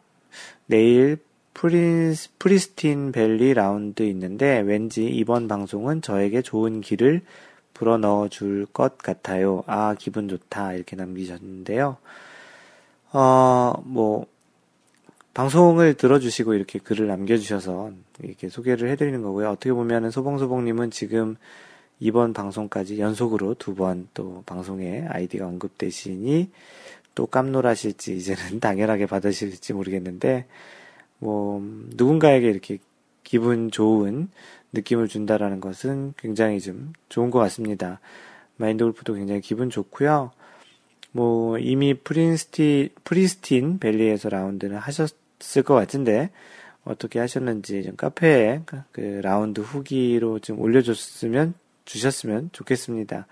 내일 0.65 1.17
프리스, 1.53 2.29
프리스틴 2.39 3.11
밸리 3.11 3.53
라운드 3.53 4.03
있는데 4.03 4.59
왠지 4.59 5.05
이번 5.05 5.47
방송은 5.47 6.01
저에게 6.01 6.41
좋은 6.41 6.81
길을 6.81 7.21
불어 7.73 7.97
넣어 7.97 8.27
줄 8.29 8.65
것 8.73 8.97
같아요. 8.97 9.63
아, 9.67 9.95
기분 9.97 10.27
좋다. 10.27 10.73
이렇게 10.73 10.95
남기셨는데요. 10.95 11.97
어, 13.13 13.73
뭐, 13.83 14.25
방송을 15.33 15.93
들어주시고 15.95 16.53
이렇게 16.53 16.79
글을 16.79 17.07
남겨주셔서 17.07 17.91
이렇게 18.21 18.49
소개를 18.49 18.89
해드리는 18.89 19.21
거고요. 19.21 19.49
어떻게 19.49 19.71
보면은 19.73 20.11
소봉소봉님은 20.11 20.91
지금 20.91 21.37
이번 21.99 22.33
방송까지 22.33 22.99
연속으로 22.99 23.53
두 23.55 23.75
번 23.75 24.09
또 24.13 24.43
방송에 24.45 25.05
아이디가 25.07 25.45
언급되시니 25.47 26.49
또 27.15 27.25
깜놀하실지 27.27 28.15
이제는 28.17 28.59
당연하게 28.61 29.05
받으실지 29.05 29.73
모르겠는데 29.73 30.45
뭐 31.21 31.61
누군가에게 31.95 32.49
이렇게 32.49 32.79
기분 33.23 33.71
좋은 33.71 34.29
느낌을 34.73 35.07
준다라는 35.07 35.61
것은 35.61 36.13
굉장히 36.17 36.59
좀 36.59 36.91
좋은 37.07 37.31
것 37.31 37.39
같습니다. 37.39 37.99
마인드 38.57 38.83
골프도 38.83 39.13
굉장히 39.13 39.39
기분 39.39 39.69
좋고요. 39.69 40.31
뭐 41.13 41.57
이미 41.59 41.93
프린스티 41.93 42.89
프리스틴 43.03 43.79
밸리에서 43.79 44.29
라운드는 44.29 44.77
하셨 44.77 45.15
있을 45.41 45.63
것 45.63 45.73
같은데 45.73 46.29
어떻게 46.83 47.19
하셨는지 47.19 47.83
좀 47.83 47.95
카페에 47.95 48.61
그 48.91 49.01
라운드 49.21 49.61
후기로 49.61 50.39
좀 50.39 50.59
올려줬으면 50.59 51.53
주셨으면 51.85 52.49
좋겠습니다. 52.53 53.27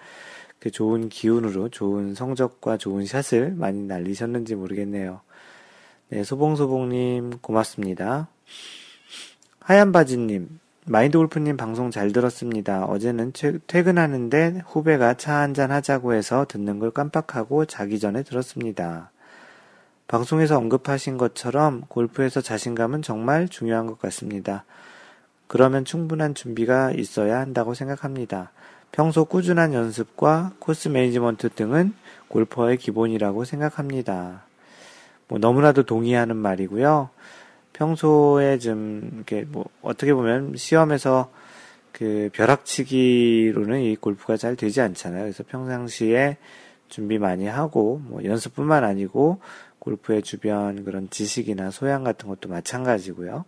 그 0.60 0.72
좋은 0.72 1.10
기운으로 1.10 1.69
좋은 1.69 2.13
성적과 2.13 2.77
좋은 2.77 3.05
샷을 3.05 3.51
많이 3.51 3.81
날리셨는지 3.81 4.55
모르겠네요. 4.55 5.22
네, 6.12 6.24
소봉소봉님 6.24 7.38
고맙습니다. 7.39 8.30
하얀바지님, 9.60 10.60
마인드 10.88 11.20
골프님 11.20 11.56
방송 11.56 11.92
잘 11.92 12.12
들었습니다. 12.12 12.86
어제는 12.86 13.32
퇴근하는데 13.68 14.63
후배가 14.66 15.13
차 15.18 15.36
한잔 15.36 15.70
하자고 15.70 16.16
해서 16.16 16.48
듣는 16.50 16.80
걸 16.80 16.89
깜빡하고 16.89 17.66
자기 17.66 18.00
전에 18.00 18.24
들었습니다. 18.24 19.12
방송에서 20.08 20.58
언급하신 20.58 21.20
것처럼 21.20 21.82
골프에서 21.88 22.42
자신감은 22.42 23.04
정말 23.04 23.48
중요한 23.48 23.86
것 23.86 24.00
같습니다. 24.00 24.66
그러면 25.46 25.86
충분한 25.86 26.34
준비가 26.34 26.89
있어야 26.89 27.39
한다고 27.39 27.75
생각합니다. 27.75 28.51
평소 28.92 29.25
꾸준한 29.25 29.75
연습과 29.75 30.54
코스 30.58 30.88
매니지먼트 30.88 31.50
등은 31.50 31.94
골퍼의 32.30 32.78
기본이라고 32.78 33.46
생각합니다. 33.46 34.49
뭐 35.30 35.40
너무나도 35.40 35.84
동의하는 35.84 36.36
말이고요. 36.36 37.10
평소에 37.72 38.58
좀 38.58 39.10
이렇게 39.16 39.46
뭐 39.48 39.66
어떻게 39.82 40.14
보면 40.14 40.56
시험에서 40.58 41.32
그 41.94 42.30
벼락치기로는 42.34 43.82
이 43.82 43.96
골프가 43.96 44.36
잘 44.36 44.56
되지 44.56 44.82
않잖아요. 44.82 45.22
그래서 45.22 45.44
평상시에 45.48 46.38
준비 46.90 47.20
많이 47.20 47.46
하고 47.46 48.02
뭐 48.04 48.24
연습뿐만 48.24 48.84
아니고 48.84 49.40
골프의 49.78 50.24
주변 50.24 50.84
그런 50.84 51.10
지식이나 51.10 51.72
소양 51.72 52.04
같은 52.04 52.28
것도 52.28 52.50
마찬가지고요. 52.50 53.46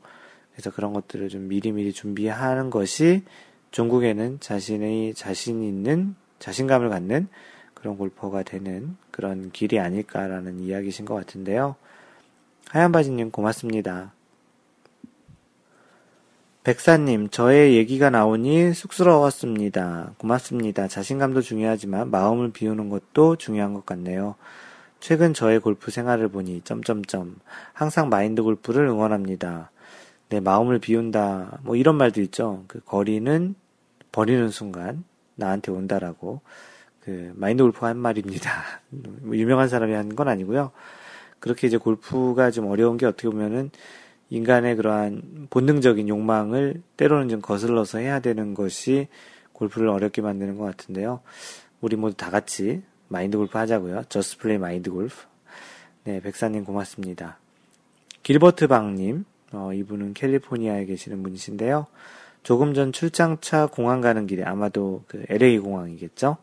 그래서 0.54 0.72
그런 0.72 0.94
것들을 0.94 1.30
좀 1.30 1.48
미리미리 1.48 1.92
준비하는 1.92 2.70
것이 2.70 3.24
종국에는 3.72 4.40
자신의 4.40 5.14
자신 5.16 5.64
있는 5.64 6.16
자신감을 6.40 6.90
갖는 6.90 7.28
그런 7.74 7.98
골퍼가 7.98 8.44
되는 8.44 8.96
그런 9.12 9.52
길이 9.52 9.80
아닐까라는 9.80 10.60
이야기신 10.60 11.06
것 11.06 11.16
같은데요. 11.16 11.76
하얀 12.70 12.92
바지님 12.92 13.32
고맙습니다. 13.32 14.14
백사님, 16.64 17.30
저의 17.30 17.76
얘기가 17.76 18.12
나오니 18.12 18.74
쑥스러웠습니다. 18.74 20.14
고맙습니다. 20.18 20.88
자신감도 20.88 21.42
중요하지만 21.42 22.12
마음을 22.12 22.52
비우는 22.52 22.90
것도 22.90 23.38
중요한 23.38 23.74
것 23.74 23.86
같네요. 23.86 24.36
최근 25.00 25.34
저의 25.34 25.60
골프 25.60 25.90
생활을 25.90 26.28
보니 26.28 26.62
점점점 26.64 27.38
항상 27.74 28.10
마인드 28.10 28.44
골프를 28.44 28.86
응원합니다. 28.86 29.72
내 30.30 30.40
마음을 30.40 30.78
비운다. 30.78 31.62
뭐 31.64 31.76
이런 31.76 31.98
말도 31.98 32.22
있죠. 32.22 32.64
그 32.68 32.80
거리는 32.80 33.56
버리는 34.12 34.48
순간 34.50 35.04
나한테 35.36 35.72
온다라고 35.72 36.42
그 37.04 37.32
마인드 37.36 37.64
골프가 37.64 37.88
한 37.88 37.98
말입니다. 37.98 38.52
뭐 38.90 39.36
유명한 39.36 39.68
사람이 39.68 39.94
한 39.94 40.10
건 40.16 40.28
아니고요. 40.28 40.72
그렇게 41.40 41.68
이제 41.68 41.78
골프가 41.78 42.52
좀 42.52 42.68
어려운 42.68 42.98
게 42.98 43.06
어떻게 43.06 43.28
보면은 43.30 43.72
인간의 44.30 44.76
그러한 44.76 45.48
본능적인 45.50 46.08
욕망을 46.08 46.82
때로는 46.98 47.30
좀 47.30 47.42
거슬러서 47.42 47.98
해야 47.98 48.20
되는 48.20 48.54
것이 48.54 49.08
골프를 49.54 49.90
어렵게 49.90 50.22
만드는 50.22 50.58
것 50.58 50.64
같은데요. 50.66 51.22
우리 51.82 51.96
모두 51.96 52.16
다 52.16 52.30
같이 52.30 52.82
마인드 53.08 53.38
골프 53.38 53.58
하자고요. 53.58 54.04
저스 54.10 54.38
플레이 54.38 54.58
마인드 54.58 54.90
골프. 54.92 55.16
네, 56.04 56.22
백사님 56.22 56.64
고맙습니다. 56.64 57.38
길버트 58.24 58.68
방님, 58.68 59.26
어, 59.52 59.74
이분은 59.74 60.14
캘리포니아에 60.14 60.86
계시는 60.86 61.22
분이신데요. 61.24 61.88
조금 62.44 62.74
전 62.74 62.92
출장차 62.92 63.68
공항 63.68 64.02
가는 64.02 64.26
길에 64.28 64.44
아마도 64.44 65.04
그 65.08 65.24
LA 65.28 65.60
공항이겠죠? 65.60 66.38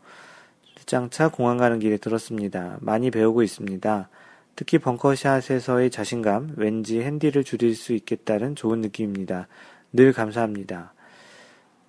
출장차 0.88 1.28
공항 1.28 1.58
가는 1.58 1.78
길에 1.78 1.98
들었습니다. 1.98 2.78
많이 2.80 3.10
배우고 3.10 3.42
있습니다. 3.42 4.08
특히 4.56 4.78
벙커샷에서의 4.78 5.90
자신감, 5.90 6.54
왠지 6.56 7.02
핸디를 7.02 7.44
줄일 7.44 7.76
수 7.76 7.92
있겠다는 7.92 8.56
좋은 8.56 8.80
느낌입니다. 8.80 9.48
늘 9.92 10.14
감사합니다. 10.14 10.94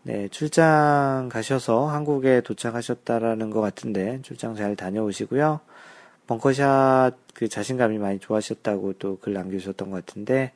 네, 0.03 0.27
출장 0.27 1.29
가셔서 1.31 1.87
한국에 1.87 2.41
도착하셨다라는 2.41 3.51
것 3.51 3.61
같은데 3.61 4.19
출장 4.21 4.53
잘 4.55 4.75
다녀오시고요. 4.75 5.61
벙커샷 6.27 7.15
그 7.33 7.47
자신감이 7.47 7.99
많이 7.99 8.19
좋아하셨다고 8.19 8.93
또 8.99 9.17
글 9.21 9.31
남겨주셨던 9.31 9.91
것 9.91 10.05
같은데 10.05 10.51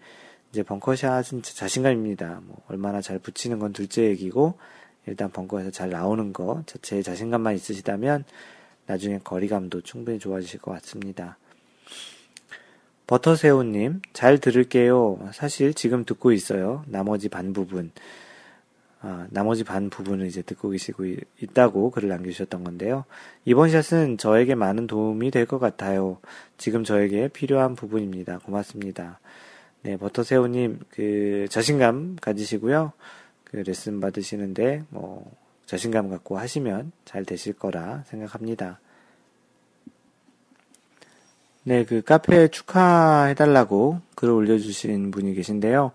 이제 0.52 0.64
벙커샷은 0.64 1.44
자신감입니다. 1.44 2.42
뭐 2.44 2.58
얼마나 2.68 3.00
잘 3.00 3.20
붙이는 3.20 3.58
건 3.60 3.72
둘째 3.72 4.04
얘기고 4.04 4.56
일단 5.06 5.30
벙커에서 5.32 5.72
잘 5.72 5.90
나오는 5.90 6.34
거 6.34 6.64
자체에 6.66 7.02
자신감만 7.02 7.56
있으시다면 7.56 8.24
나중에 8.86 9.20
거리감도 9.24 9.82
충분히 9.82 10.20
좋아지실 10.20 10.60
것 10.60 10.72
같습니다. 10.74 11.38
버터새우님, 13.08 14.02
잘 14.14 14.40
들을게요. 14.40 15.30
사실 15.34 15.74
지금 15.74 16.06
듣고 16.06 16.32
있어요. 16.32 16.84
나머지 16.88 17.28
반 17.30 17.52
부분. 17.54 17.92
아, 19.02 19.28
나머지 19.32 19.66
반 19.66 19.90
부분을 19.90 20.28
이제 20.28 20.42
듣고 20.42 20.70
계시고 20.70 21.04
있다고 21.42 21.92
글을 21.92 22.08
남겨주셨던 22.08 22.64
건데요. 22.64 23.04
이번 23.44 23.70
샷은 23.70 24.18
저에게 24.18 24.56
많은 24.56 24.88
도움이 24.88 25.32
될 25.32 25.46
것 25.46 25.60
같아요. 25.60 26.20
지금 26.58 26.86
저에게 26.86 27.28
필요한 27.28 27.76
부분입니다. 27.76 28.40
고맙습니다. 28.40 29.20
네, 29.82 29.98
버터새우님, 29.98 30.80
그, 30.90 31.46
자신감 31.50 32.16
가지시고요. 32.22 32.94
그 33.54 33.58
레슨 33.58 34.00
받으시는데, 34.00 34.82
뭐, 34.90 35.32
자신감 35.68 36.10
갖고 36.10 36.40
하시면 36.40 36.92
잘 37.06 37.24
되실 37.24 37.54
거라 37.54 38.04
생각합니다. 38.08 38.80
네, 41.64 41.86
그 41.86 42.02
카페에 42.02 42.48
축하해달라고 42.48 44.02
글을 44.16 44.34
올려주신 44.34 45.12
분이 45.12 45.36
계신데요. 45.36 45.92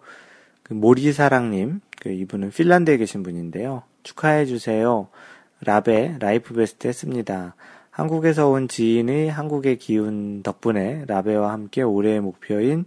그 0.63 0.73
모리사랑님, 0.73 1.81
그 2.01 2.11
이분은 2.11 2.51
핀란드에 2.51 2.97
계신 2.97 3.25
분인데요. 3.25 3.83
축하해 4.05 4.47
주세요. 4.47 5.09
라베 5.61 6.19
life 6.21 6.55
best 6.55 6.87
했습니다. 6.87 7.57
한국에서 7.91 8.49
온 8.49 8.69
지인의 8.69 9.31
한국의 9.31 9.79
기운 9.79 10.45
덕분에 10.45 11.07
라베와 11.09 11.53
함께 11.53 11.83
올해의 11.83 12.21
목표인 12.21 12.85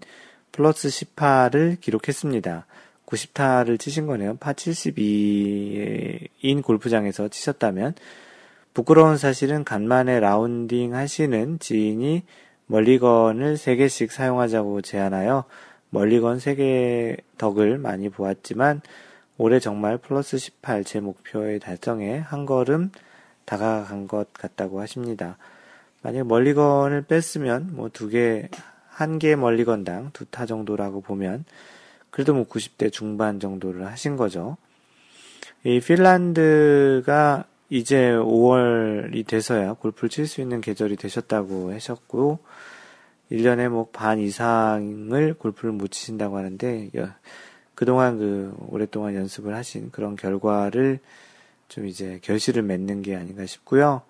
플러스 0.53 0.87
18을 0.87 1.81
기록했습니다. 1.81 2.65
90타를 3.11 3.79
치신 3.79 4.07
거네요. 4.07 4.37
파 4.37 4.53
72인 4.53 6.63
골프장에서 6.63 7.27
치셨다면 7.27 7.93
부끄러운 8.73 9.17
사실은 9.17 9.65
간만에 9.65 10.21
라운딩 10.21 10.95
하시는 10.95 11.59
지인이 11.59 12.23
멀리건을 12.67 13.55
3개씩 13.55 14.11
사용하자고 14.11 14.81
제안하여 14.81 15.43
멀리건 15.89 16.37
3개 16.37 17.17
덕을 17.37 17.77
많이 17.77 18.07
보았지만 18.09 18.81
올해 19.37 19.59
정말 19.59 19.97
플러스 19.97 20.37
18 20.37 20.85
제 20.85 21.01
목표의 21.01 21.59
달성에 21.59 22.19
한 22.19 22.45
걸음 22.45 22.91
다가간 23.43 24.07
것 24.07 24.31
같다고 24.33 24.79
하십니다. 24.79 25.37
만약 26.01 26.27
멀리건을 26.27 27.01
뺐으면 27.03 27.75
뭐 27.75 27.89
두 27.89 28.07
개, 28.07 28.47
한 28.87 29.19
개 29.19 29.35
멀리건당 29.35 30.11
두 30.13 30.23
타 30.25 30.45
정도라고 30.45 31.01
보면 31.01 31.43
그래도 32.11 32.33
뭐 32.33 32.43
90대 32.45 32.91
중반 32.91 33.39
정도를 33.39 33.87
하신 33.87 34.17
거죠. 34.17 34.57
이 35.63 35.79
핀란드가 35.79 37.45
이제 37.69 38.11
5월이 38.11 39.25
돼서야 39.25 39.73
골프를 39.73 40.09
칠 40.09 40.27
수 40.27 40.41
있는 40.41 40.61
계절이 40.61 40.97
되셨다고 40.97 41.73
하셨고, 41.73 42.39
1년에 43.31 43.69
뭐 43.69 43.89
반 43.91 44.19
이상을 44.19 45.33
골프를 45.35 45.71
못 45.71 45.89
치신다고 45.91 46.37
하는데, 46.37 46.89
그동안 47.75 48.17
그 48.17 48.53
오랫동안 48.67 49.15
연습을 49.15 49.55
하신 49.55 49.91
그런 49.91 50.15
결과를 50.15 50.99
좀 51.69 51.87
이제 51.87 52.19
결실을 52.21 52.61
맺는 52.63 53.01
게 53.01 53.15
아닌가 53.15 53.45
싶고요. 53.45 54.01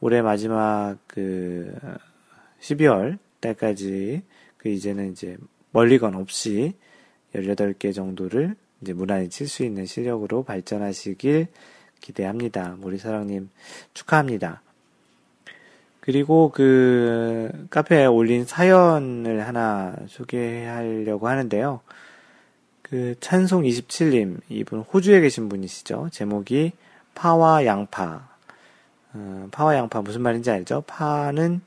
올해 0.00 0.20
마지막 0.20 0.98
그 1.06 1.74
12월 2.60 3.18
달까지 3.40 4.22
그 4.58 4.68
이제는 4.68 5.12
이제 5.12 5.38
멀리건 5.70 6.14
없이 6.14 6.74
18개 7.34 7.94
정도를 7.94 8.56
이제 8.80 8.92
무난히 8.92 9.28
칠 9.28 9.48
수 9.48 9.64
있는 9.64 9.86
실력으로 9.86 10.42
발전하시길 10.42 11.48
기대합니다. 12.00 12.76
모리사랑님 12.78 13.50
축하합니다. 13.94 14.62
그리고 16.00 16.50
그 16.54 17.66
카페에 17.70 18.06
올린 18.06 18.46
사연을 18.46 19.46
하나 19.46 19.94
소개하려고 20.06 21.28
하는데요. 21.28 21.80
그 22.82 23.14
찬송 23.20 23.64
27님 23.64 24.40
이분 24.48 24.80
호주에 24.80 25.20
계신 25.20 25.48
분이시죠. 25.50 26.08
제목이 26.10 26.72
파와 27.14 27.66
양파. 27.66 28.26
어, 29.12 29.48
파와 29.50 29.76
양파 29.76 30.00
무슨 30.00 30.22
말인지 30.22 30.50
알죠? 30.50 30.82
파는 30.86 31.60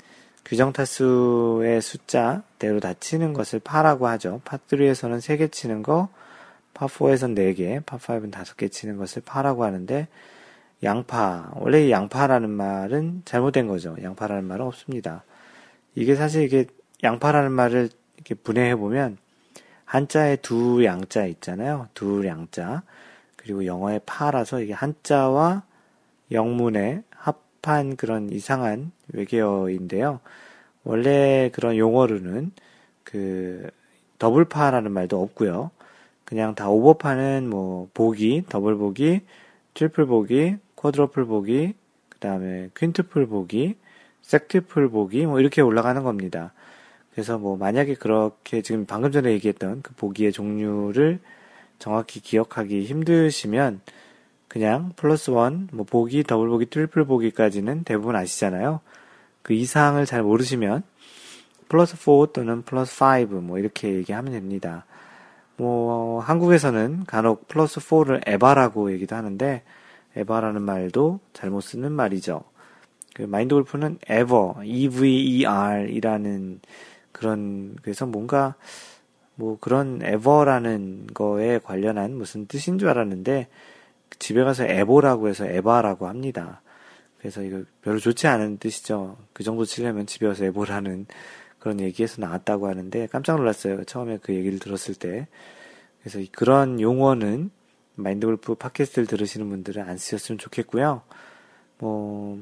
규정 0.45 0.73
타수의 0.73 1.81
숫자대로 1.81 2.79
다 2.79 2.93
치는 2.93 3.33
것을 3.33 3.59
파라고 3.59 4.07
하죠. 4.07 4.41
파3에서는 4.45 5.19
3개 5.19 5.51
치는 5.51 5.83
거, 5.83 6.09
파4에서는 6.73 7.35
4개, 7.35 7.83
파5는 7.83 8.31
5개 8.31 8.71
치는 8.71 8.97
것을 8.97 9.21
파라고 9.25 9.63
하는데, 9.63 10.07
양파. 10.83 11.51
원래 11.55 11.85
이 11.85 11.91
양파라는 11.91 12.49
말은 12.49 13.21
잘못된 13.25 13.67
거죠. 13.67 13.95
양파라는 14.01 14.45
말은 14.45 14.65
없습니다. 14.65 15.23
이게 15.93 16.15
사실 16.15 16.43
이게 16.43 16.65
양파라는 17.03 17.51
말을 17.51 17.89
이렇게 18.15 18.35
분해해 18.35 18.75
보면 18.75 19.17
한자에 19.85 20.37
두 20.37 20.83
양자 20.83 21.25
있잖아요. 21.25 21.87
두 21.93 22.25
양자. 22.25 22.83
그리고 23.35 23.65
영어의 23.65 24.01
파라서 24.05 24.61
이게 24.61 24.73
한자와 24.73 25.63
영문의 26.31 27.03
합한 27.61 27.95
그런 27.95 28.29
이상한 28.29 28.91
외계어인데요. 29.13 30.19
원래 30.83 31.49
그런 31.53 31.77
용어로는 31.77 32.51
그 33.03 33.69
더블파라는 34.19 34.91
말도 34.91 35.21
없고요. 35.21 35.71
그냥 36.25 36.55
다 36.55 36.69
오버파는 36.69 37.49
뭐 37.49 37.89
보기, 37.93 38.43
더블 38.49 38.75
보기, 38.75 39.21
트리플 39.73 40.05
보기, 40.05 40.57
quadruple 40.75 41.25
보기, 41.25 41.73
그 42.09 42.19
다음에 42.19 42.69
quintuple 42.75 43.27
보기, 43.27 43.75
sextuple 44.21 44.89
보기 44.89 45.25
뭐 45.25 45.39
이렇게 45.39 45.61
올라가는 45.61 46.01
겁니다. 46.03 46.53
그래서 47.11 47.37
뭐 47.37 47.57
만약에 47.57 47.95
그렇게 47.95 48.61
지금 48.61 48.85
방금 48.85 49.11
전에 49.11 49.31
얘기했던 49.33 49.81
그 49.81 49.93
보기의 49.95 50.31
종류를 50.31 51.19
정확히 51.79 52.21
기억하기 52.21 52.85
힘드시면 52.85 53.81
그냥 54.51 54.91
plus 54.97 55.29
one, 55.29 55.69
뭐 55.71 55.85
보기, 55.85 56.23
더블 56.23 56.49
보기, 56.49 56.65
트리플 56.65 57.05
보기까지는 57.05 57.85
대부분 57.85 58.17
아시잖아요. 58.17 58.81
그 59.43 59.53
이상을 59.53 60.05
잘 60.05 60.23
모르시면 60.23 60.83
플러스 61.69 61.95
4 61.95 62.33
또는 62.33 62.61
플러스 62.63 63.01
5 63.01 63.39
뭐 63.39 63.59
이렇게 63.59 63.93
얘기하면 63.93 64.33
됩니다. 64.33 64.85
뭐 65.55 66.19
한국에서는 66.19 67.05
간혹 67.07 67.47
플러스 67.47 67.79
4를 67.79 68.27
에바라고 68.27 68.91
얘기도 68.91 69.15
하는데 69.15 69.63
에바라는 70.17 70.61
말도 70.63 71.21
잘못 71.31 71.61
쓰는 71.61 71.93
말이죠. 71.93 72.43
그 73.15 73.21
마인드 73.21 73.55
골프는 73.55 73.99
ever, 74.03 74.65
E-V-E-R 74.65 75.87
이라는 75.91 76.59
그런, 77.13 77.77
그래서 77.81 78.05
뭔가 78.05 78.55
뭐 79.35 79.57
그런 79.61 80.01
ever라는 80.01 81.07
거에 81.13 81.59
관련한 81.59 82.17
무슨 82.17 82.47
뜻인 82.47 82.79
줄 82.79 82.89
알았는데 82.89 83.47
집에 84.21 84.43
가서 84.43 84.65
에보라고 84.65 85.29
해서 85.29 85.45
에바라고 85.45 86.07
합니다. 86.07 86.61
그래서 87.17 87.41
이거 87.41 87.63
별로 87.81 87.97
좋지 87.97 88.27
않은 88.27 88.59
뜻이죠. 88.59 89.17
그 89.33 89.43
정도 89.43 89.65
치려면 89.65 90.05
집에 90.05 90.27
와서 90.27 90.45
에보라는 90.45 91.07
그런 91.57 91.79
얘기에서 91.79 92.21
나왔다고 92.21 92.67
하는데 92.67 93.07
깜짝 93.07 93.37
놀랐어요. 93.37 93.83
처음에 93.83 94.19
그 94.21 94.35
얘기를 94.35 94.59
들었을 94.59 94.93
때. 94.93 95.27
그래서 96.01 96.19
그런 96.33 96.79
용어는 96.79 97.49
마인드 97.95 98.27
골프 98.27 98.53
팟캐스트를 98.53 99.07
들으시는 99.07 99.49
분들은 99.49 99.81
안 99.83 99.97
쓰셨으면 99.97 100.37
좋겠고요. 100.37 101.01
뭐, 101.79 102.39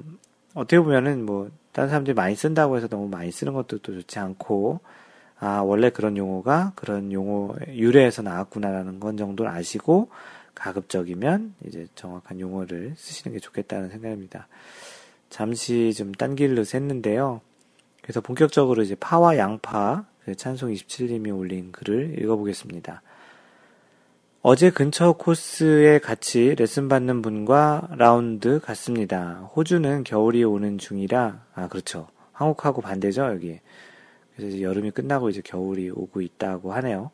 어떻게 0.55 0.81
보면은 0.81 1.25
뭐, 1.25 1.49
다른 1.71 1.87
사람들이 1.89 2.13
많이 2.13 2.35
쓴다고 2.35 2.75
해서 2.75 2.89
너무 2.89 3.07
많이 3.07 3.31
쓰는 3.31 3.53
것도 3.53 3.77
또 3.79 3.93
좋지 3.93 4.19
않고, 4.19 4.81
아, 5.39 5.61
원래 5.61 5.89
그런 5.89 6.17
용어가 6.17 6.73
그런 6.75 7.13
용어 7.13 7.55
유래에서 7.69 8.21
나왔구나라는 8.21 8.99
건 8.99 9.15
정도를 9.15 9.49
아시고, 9.49 10.09
가급적이면 10.59 11.55
이제 11.65 11.87
정확한 11.95 12.39
용어를 12.39 12.93
쓰시는 12.95 13.33
게 13.35 13.39
좋겠다는 13.39 13.89
생각입니다. 13.89 14.47
잠시 15.29 15.93
좀 15.93 16.11
딴 16.13 16.35
길로 16.35 16.63
샜는데요. 16.63 17.39
그래서 18.01 18.21
본격적으로 18.21 18.81
이제 18.81 18.95
파와 18.95 19.37
양파, 19.37 20.05
그 20.25 20.35
찬송 20.35 20.71
27님이 20.71 21.35
올린 21.35 21.71
글을 21.71 22.19
읽어보겠습니다. 22.21 23.01
어제 24.41 24.69
근처 24.69 25.13
코스에 25.13 25.99
같이 25.99 26.55
레슨 26.57 26.87
받는 26.87 27.21
분과 27.21 27.89
라운드 27.97 28.59
갔습니다. 28.61 29.49
호주는 29.55 30.03
겨울이 30.03 30.43
오는 30.43 30.77
중이라, 30.77 31.45
아, 31.53 31.67
그렇죠. 31.67 32.07
한국하고 32.31 32.81
반대죠, 32.81 33.25
여기. 33.25 33.59
그래서 34.35 34.61
여름이 34.61 34.91
끝나고 34.91 35.29
이제 35.29 35.41
겨울이 35.43 35.89
오고 35.89 36.21
있다고 36.21 36.73
하네요. 36.73 37.11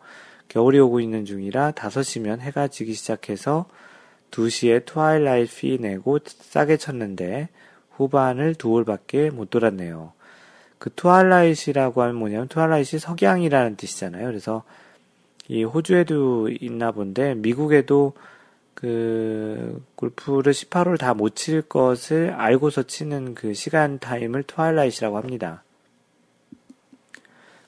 겨울이 0.50 0.80
오고 0.80 1.00
있는 1.00 1.26
중이라 1.26 1.72
5시면 1.72 2.40
해가 2.40 2.68
지기 2.68 2.94
시작해서 2.94 3.66
2시에 4.32 4.86
twilight 4.86 5.56
fee 5.56 5.78
내고 5.80 6.20
싸게 6.26 6.78
쳤는데 6.78 7.50
후반을 7.92 8.56
두 8.56 8.72
홀밖에 8.72 9.30
못 9.30 9.50
돌았네요. 9.50 10.14
그 10.78 10.90
twilight라고 10.94 12.02
하면 12.02 12.16
뭐냐면 12.16 12.48
twilight 12.48 13.00
석양이라는 13.00 13.78
뜻이잖아요. 13.78 14.26
그래서 14.28 14.64
이 15.48 15.64
호주에도 15.64 16.50
있나 16.50 16.92
본데 16.92 17.36
미국에도 17.36 18.14
그 18.74 19.84
골프를 19.96 20.54
18홀 20.54 21.00
다 21.00 21.14
못 21.14 21.36
칠 21.36 21.62
것을 21.62 22.32
알고서 22.32 22.84
치는 22.84 23.36
그 23.36 23.54
시간 23.54 24.00
타임을 24.00 24.44
twilight라고 24.44 25.18
합니다. 25.18 25.64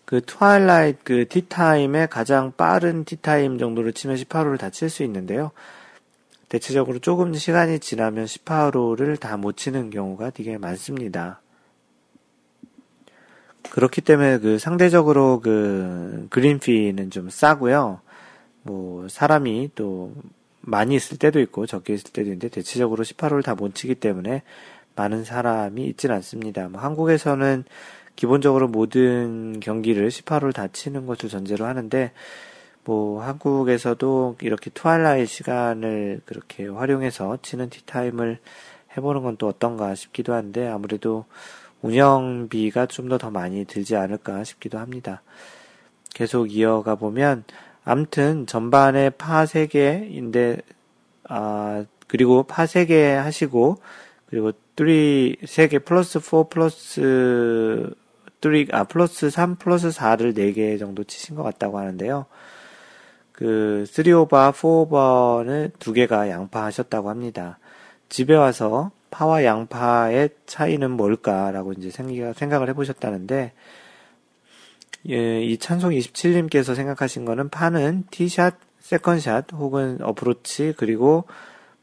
그 0.08 0.22
트와일라이트 0.26 1.00
그 1.04 1.28
티타임의 1.28 2.08
가장 2.08 2.54
빠른 2.56 3.04
티타임 3.04 3.58
정도를 3.58 3.92
치면 3.92 4.16
18홀을 4.16 4.58
다칠 4.58 4.90
수 4.90 5.04
있는데요. 5.04 5.52
대체적으로 6.48 7.00
조금 7.00 7.34
시간이 7.34 7.80
지나면 7.80 8.24
18홀을 8.24 9.20
다못 9.20 9.58
치는 9.58 9.90
경우가 9.90 10.30
되게 10.30 10.58
많습니다. 10.58 11.42
그렇기 13.70 14.00
때문에 14.00 14.40
그 14.40 14.60
상대적으로 14.60 15.42
그 15.42 16.28
그린피는 16.30 17.12
좀 17.12 17.30
싸고요. 17.30 18.00
뭐 18.64 19.10
사람이 19.10 19.72
또 19.76 20.14
많이 20.62 20.96
있을 20.96 21.18
때도 21.18 21.42
있고 21.42 21.66
적게 21.66 21.94
있을 21.94 22.12
때도 22.14 22.28
있는데 22.28 22.48
대체적으로 22.48 23.04
18홀 23.04 23.44
다 23.44 23.56
못 23.56 23.76
치기 23.76 23.96
때문에 23.96 24.44
많은 24.96 25.26
사람이 25.26 25.86
있질 25.88 26.14
않습니다. 26.14 26.70
뭐 26.70 26.80
한국에서는 26.80 27.66
기본적으로 28.18 28.68
모든 28.68 29.62
경기를 29.62 30.10
18홀 30.10 30.54
다 30.54 30.68
치는 30.68 31.06
것을 31.06 31.30
전제로 31.30 31.66
하는데 31.66 32.12
뭐 32.84 33.22
한국에서도 33.22 34.38
이렇게 34.42 34.72
트와일라이 34.72 35.26
시간을 35.28 36.22
그렇게 36.26 36.68
활용해서 36.68 37.38
치는 37.42 37.70
티타임을 37.70 38.40
해보는 38.98 39.22
건 39.22 39.38
또 39.38 39.48
어떤가 39.48 39.94
싶기도 39.94 40.34
한데 40.34 40.68
아무래도 40.68 41.26
운영비가 41.82 42.88
좀 42.88 43.08
더더 43.08 43.30
많이 43.30 43.66
들지 43.66 43.96
않을까 43.96 44.44
싶기도 44.44 44.80
합니다. 44.80 45.22
계속 46.14 46.52
이어가 46.52 46.96
보면 46.96 47.44
암튼 47.84 48.48
전반에 48.48 49.12
파 49.12 49.46
3개인데 49.46 50.64
아 51.26 51.86
그리고 52.08 52.44
파 52.44 52.66
3개 52.66 53.14
하시고 53.14 53.78
그리고 54.26 54.54
3, 54.76 54.88
3개 54.88 55.86
플러스 55.86 56.20
4 56.20 56.44
플러스 56.50 57.94
3, 58.42 58.66
아 58.72 58.84
플러스 58.84 59.30
3 59.30 59.56
플러스 59.56 59.90
4를 59.90 60.36
4개 60.36 60.78
정도 60.80 61.04
치신 61.04 61.36
것 61.36 61.44
같다고 61.44 61.80
하는데요. 61.80 62.26
그 63.32 63.86
3오버, 63.88 64.52
4오버는 64.52 65.72
두 65.80 65.94
개가 65.94 66.30
양파 66.30 66.66
하셨다고 66.66 67.10
합니다. 67.10 67.60
집에 68.10 68.36
와서 68.36 68.92
파와 69.12 69.44
양파의 69.46 70.30
차이는 70.46 70.92
뭘까라고 70.92 71.74
이제 71.74 71.90
생각을 71.92 72.70
해보셨다는데, 72.70 73.54
예, 75.10 75.42
이 75.44 75.58
찬송 75.58 75.92
27님께서 75.92 76.76
생각하신 76.76 77.26
거는 77.26 77.50
파는 77.50 78.06
티샷, 78.12 78.56
second 78.80 79.24
샷 79.24 79.54
혹은 79.54 80.02
어프로치 80.02 80.74
그리고 80.78 81.26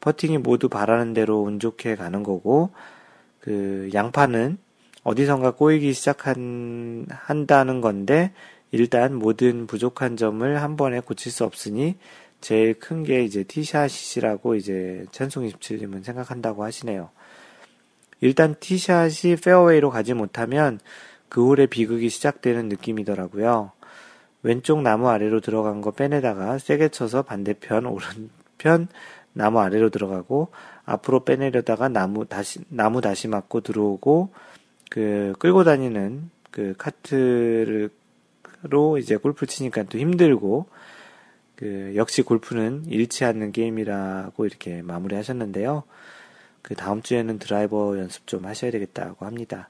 퍼팅이 0.00 0.38
모두 0.38 0.68
바라는 0.68 1.14
대로 1.14 1.42
운 1.42 1.60
좋게 1.60 1.96
가는 1.96 2.22
거고, 2.22 2.70
그 3.40 3.90
양파는 3.94 4.58
어디선가 5.04 5.52
꼬이기 5.52 5.92
시작한, 5.92 7.06
한다는 7.10 7.80
건데, 7.80 8.32
일단 8.72 9.14
모든 9.14 9.66
부족한 9.68 10.16
점을 10.16 10.60
한 10.60 10.76
번에 10.76 10.98
고칠 11.00 11.30
수 11.30 11.44
없으니 11.44 11.96
제일 12.40 12.74
큰 12.74 13.04
게 13.04 13.22
이제 13.22 13.44
티샷이라고 13.44 14.56
이제 14.56 15.06
찬송 15.12 15.48
27님은 15.48 16.02
생각한다고 16.04 16.64
하시네요. 16.64 17.10
일단 18.20 18.54
티샷이 18.58 19.36
페어웨이로 19.42 19.90
가지 19.90 20.12
못하면 20.12 20.80
그 21.28 21.46
홀의 21.46 21.68
비극이 21.68 22.08
시작되는 22.08 22.68
느낌이더라고요. 22.68 23.72
왼쪽 24.42 24.82
나무 24.82 25.08
아래로 25.08 25.40
들어간 25.40 25.80
거 25.80 25.90
빼내다가 25.90 26.58
세게 26.58 26.88
쳐서 26.90 27.22
반대편 27.22 27.86
오른편 27.86 28.88
나무 29.32 29.60
아래로 29.60 29.90
들어가고 29.90 30.48
앞으로 30.84 31.24
빼내려다가 31.24 31.88
나무 31.88 32.26
다시 32.26 32.60
나무 32.68 33.00
다시 33.00 33.26
맞고 33.28 33.62
들어오고 33.62 34.32
그 34.90 35.32
끌고 35.38 35.64
다니는 35.64 36.30
그 36.50 36.74
카트로 36.78 37.88
이제 38.98 39.16
골프 39.16 39.46
치니까 39.46 39.84
또 39.84 39.98
힘들고 39.98 40.66
그 41.56 41.92
역시 41.96 42.22
골프는 42.22 42.84
잃지 42.86 43.24
않는 43.24 43.52
게임이라고 43.52 44.46
이렇게 44.46 44.82
마무리하셨는데요. 44.82 45.84
그 46.62 46.74
다음 46.74 47.02
주에는 47.02 47.38
드라이버 47.38 47.98
연습 47.98 48.26
좀 48.26 48.46
하셔야 48.46 48.70
되겠다고 48.70 49.26
합니다. 49.26 49.68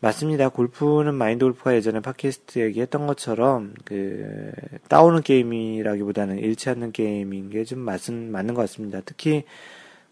맞습니다. 0.00 0.50
골프는 0.50 1.14
마인드 1.14 1.44
골프가 1.44 1.74
예전에 1.74 2.00
팟캐스트 2.00 2.58
얘기했던 2.58 3.06
것처럼 3.06 3.74
그 3.84 4.52
따오는 4.88 5.22
게임이라기보다는 5.22 6.38
잃지 6.38 6.68
않는 6.70 6.92
게임인 6.92 7.50
게 7.50 7.64
좀 7.64 7.78
맞은 7.80 8.30
맞는 8.30 8.54
것 8.54 8.60
같습니다. 8.62 9.00
특히 9.04 9.44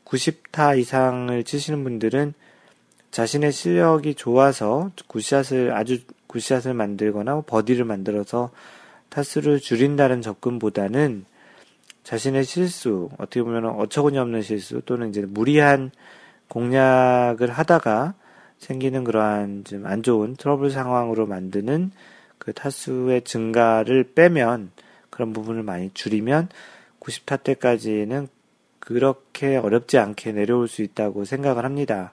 90타 0.07 0.79
이상을 0.79 1.45
치시는 1.45 1.85
분들은 1.85 2.35
자신의 3.15 3.53
실력이 3.53 4.17
좋아서 4.17 4.91
굿샷을 5.07 5.73
아주 5.73 6.01
굿샷을 6.27 6.75
만들거나 6.75 7.43
버디를 7.43 7.85
만들어서 7.85 8.51
타수를 9.09 9.61
줄인다는 9.61 10.21
접근보다는 10.21 11.25
자신의 12.03 12.45
실수, 12.45 13.11
어떻게 13.19 13.45
보면 13.45 13.67
어처구니 13.67 14.19
없는 14.19 14.43
실수 14.43 14.83
또는 14.85 15.11
이제 15.11 15.21
무리한 15.21 15.93
공략을 16.49 17.51
하다가 17.51 18.15
생기는 18.59 19.05
그러한 19.05 19.63
좀 19.63 19.87
안 19.87 20.03
좋은 20.03 20.35
트러블 20.35 20.73
상황으로 20.73 21.27
만드는 21.27 21.93
그 22.39 22.53
타수의 22.53 23.23
증가를 23.23 24.11
빼면 24.17 24.73
그런 25.11 25.33
부분을 25.33 25.63
많이 25.63 25.93
줄이면 25.95 26.49
90타 26.99 27.45
때까지는 27.45 28.27
그렇게 28.81 29.57
어렵지 29.57 29.99
않게 29.99 30.33
내려올 30.33 30.67
수 30.67 30.83
있다고 30.83 31.25
생각을 31.25 31.65
합니다. 31.65 32.13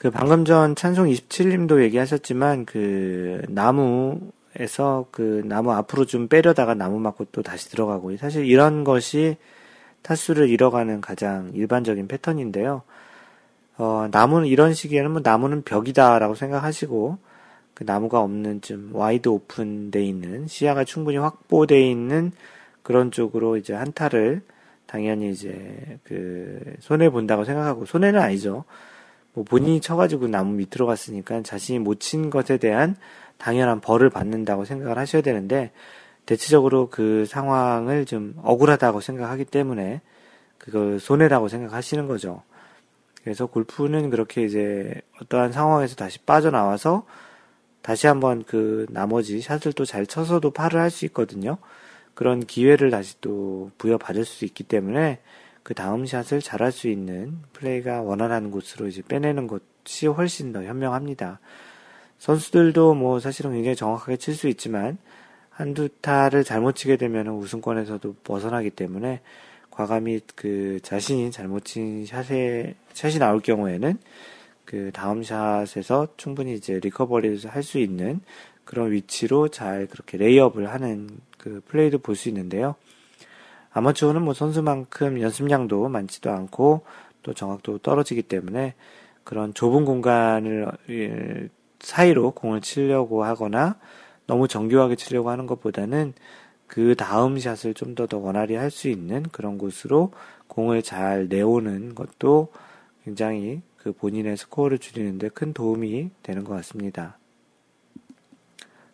그 0.00 0.10
방금 0.10 0.46
전 0.46 0.74
찬송 0.74 1.08
27님도 1.08 1.82
얘기하셨지만 1.82 2.64
그 2.64 3.42
나무에서 3.50 5.04
그 5.10 5.42
나무 5.44 5.72
앞으로 5.72 6.06
좀 6.06 6.26
빼려다가 6.26 6.72
나무 6.72 6.98
맞고 6.98 7.26
또 7.32 7.42
다시 7.42 7.68
들어가고 7.68 8.16
사실 8.16 8.46
이런 8.46 8.82
것이 8.82 9.36
타수를 10.00 10.48
잃어가는 10.48 11.02
가장 11.02 11.50
일반적인 11.52 12.08
패턴인데요. 12.08 12.80
어, 13.76 14.08
나무는 14.10 14.46
이런 14.46 14.72
시기에는 14.72 15.10
뭐 15.10 15.20
나무는 15.22 15.64
벽이다라고 15.64 16.34
생각하시고 16.34 17.18
그 17.74 17.84
나무가 17.84 18.20
없는 18.20 18.62
좀 18.62 18.92
wide 18.94 19.28
open돼 19.28 20.02
있는 20.02 20.46
시야가 20.46 20.84
충분히 20.84 21.18
확보돼 21.18 21.78
있는 21.78 22.32
그런 22.82 23.10
쪽으로 23.10 23.58
이제 23.58 23.74
한타를 23.74 24.40
당연히 24.86 25.30
이제 25.30 25.98
그 26.04 26.58
손해 26.80 27.10
본다고 27.10 27.44
생각하고 27.44 27.84
손해는 27.84 28.18
아니죠. 28.18 28.64
뭐 29.40 29.44
본인이 29.44 29.80
쳐가지고 29.80 30.28
나무 30.28 30.52
밑으로 30.52 30.86
갔으니까 30.86 31.42
자신이 31.42 31.78
못 31.78 31.98
친 32.00 32.28
것에 32.28 32.58
대한 32.58 32.96
당연한 33.38 33.80
벌을 33.80 34.10
받는다고 34.10 34.66
생각을 34.66 34.98
하셔야 34.98 35.22
되는데 35.22 35.72
대체적으로 36.26 36.88
그 36.90 37.24
상황을 37.26 38.04
좀 38.04 38.34
억울하다고 38.42 39.00
생각하기 39.00 39.46
때문에 39.46 40.02
그걸 40.58 41.00
손해라고 41.00 41.48
생각하시는 41.48 42.06
거죠. 42.06 42.42
그래서 43.22 43.46
골프는 43.46 44.10
그렇게 44.10 44.44
이제 44.44 45.00
어떠한 45.22 45.52
상황에서 45.52 45.96
다시 45.96 46.18
빠져나와서 46.18 47.06
다시 47.80 48.06
한번 48.06 48.44
그 48.44 48.86
나머지 48.90 49.40
샷을 49.40 49.72
또 49.72 49.86
잘 49.86 50.06
쳐서도 50.06 50.50
팔을 50.50 50.78
할 50.80 50.90
수 50.90 51.06
있거든요. 51.06 51.56
그런 52.14 52.40
기회를 52.44 52.90
다시 52.90 53.18
또 53.22 53.70
부여받을 53.78 54.26
수 54.26 54.44
있기 54.44 54.64
때문에 54.64 55.20
그 55.70 55.74
다음 55.74 56.04
샷을 56.04 56.40
잘할 56.40 56.72
수 56.72 56.88
있는 56.88 57.38
플레이가 57.52 58.02
원활한 58.02 58.50
곳으로 58.50 58.88
이제 58.88 59.02
빼내는 59.06 59.46
것이 59.46 60.08
훨씬 60.08 60.52
더 60.52 60.64
현명합니다. 60.64 61.38
선수들도 62.18 62.94
뭐 62.94 63.20
사실은 63.20 63.52
굉장히 63.52 63.76
정확하게 63.76 64.16
칠 64.16 64.34
수 64.34 64.48
있지만 64.48 64.98
한두 65.48 65.88
타를 66.00 66.42
잘못 66.42 66.74
치게 66.74 66.96
되면 66.96 67.28
우승권에서도 67.28 68.16
벗어나기 68.24 68.70
때문에 68.70 69.20
과감히 69.70 70.18
그 70.34 70.80
자신이 70.82 71.30
잘못 71.30 71.64
친 71.64 72.04
샷에 72.04 72.74
샷이 72.92 73.20
나올 73.20 73.38
경우에는 73.40 73.96
그 74.64 74.90
다음 74.92 75.22
샷에서 75.22 76.08
충분히 76.16 76.54
이제 76.54 76.80
recovery를 76.82 77.48
할 77.48 77.62
수 77.62 77.78
있는 77.78 78.22
그런 78.64 78.90
위치로 78.90 79.46
잘 79.46 79.86
그렇게 79.86 80.18
레이업을 80.18 80.68
하는 80.68 81.08
그 81.38 81.62
플레이도 81.68 82.00
볼 82.00 82.16
수 82.16 82.28
있는데요. 82.28 82.74
아마추어는 83.72 84.22
뭐 84.22 84.34
선수만큼 84.34 85.20
연습량도 85.20 85.88
많지도 85.88 86.30
않고 86.30 86.82
또 87.22 87.34
정확도 87.34 87.78
떨어지기 87.78 88.22
때문에 88.22 88.74
그런 89.24 89.54
좁은 89.54 89.84
공간을 89.84 90.68
예, 90.90 91.48
사이로 91.80 92.32
공을 92.32 92.62
치려고 92.62 93.24
하거나 93.24 93.76
너무 94.26 94.48
정교하게 94.48 94.96
치려고 94.96 95.30
하는 95.30 95.46
것보다는 95.46 96.14
그 96.68 96.94
다음 96.96 97.38
샷을 97.38 97.74
좀 97.74 97.94
더 97.96 98.06
더 98.06 98.18
원활히 98.18 98.54
할 98.56 98.70
수 98.70 98.88
있는 98.88 99.24
그런 99.32 99.58
곳으로 99.58 100.12
공을 100.48 100.82
잘 100.82 101.28
내오는 101.28 101.94
것도 101.94 102.48
굉장히 103.04 103.62
그 103.76 103.92
본인의 103.92 104.36
스코어를 104.36 104.78
줄이는데 104.78 105.30
큰 105.30 105.52
도움이 105.54 106.10
되는 106.22 106.44
것 106.44 106.54
같습니다. 106.56 107.18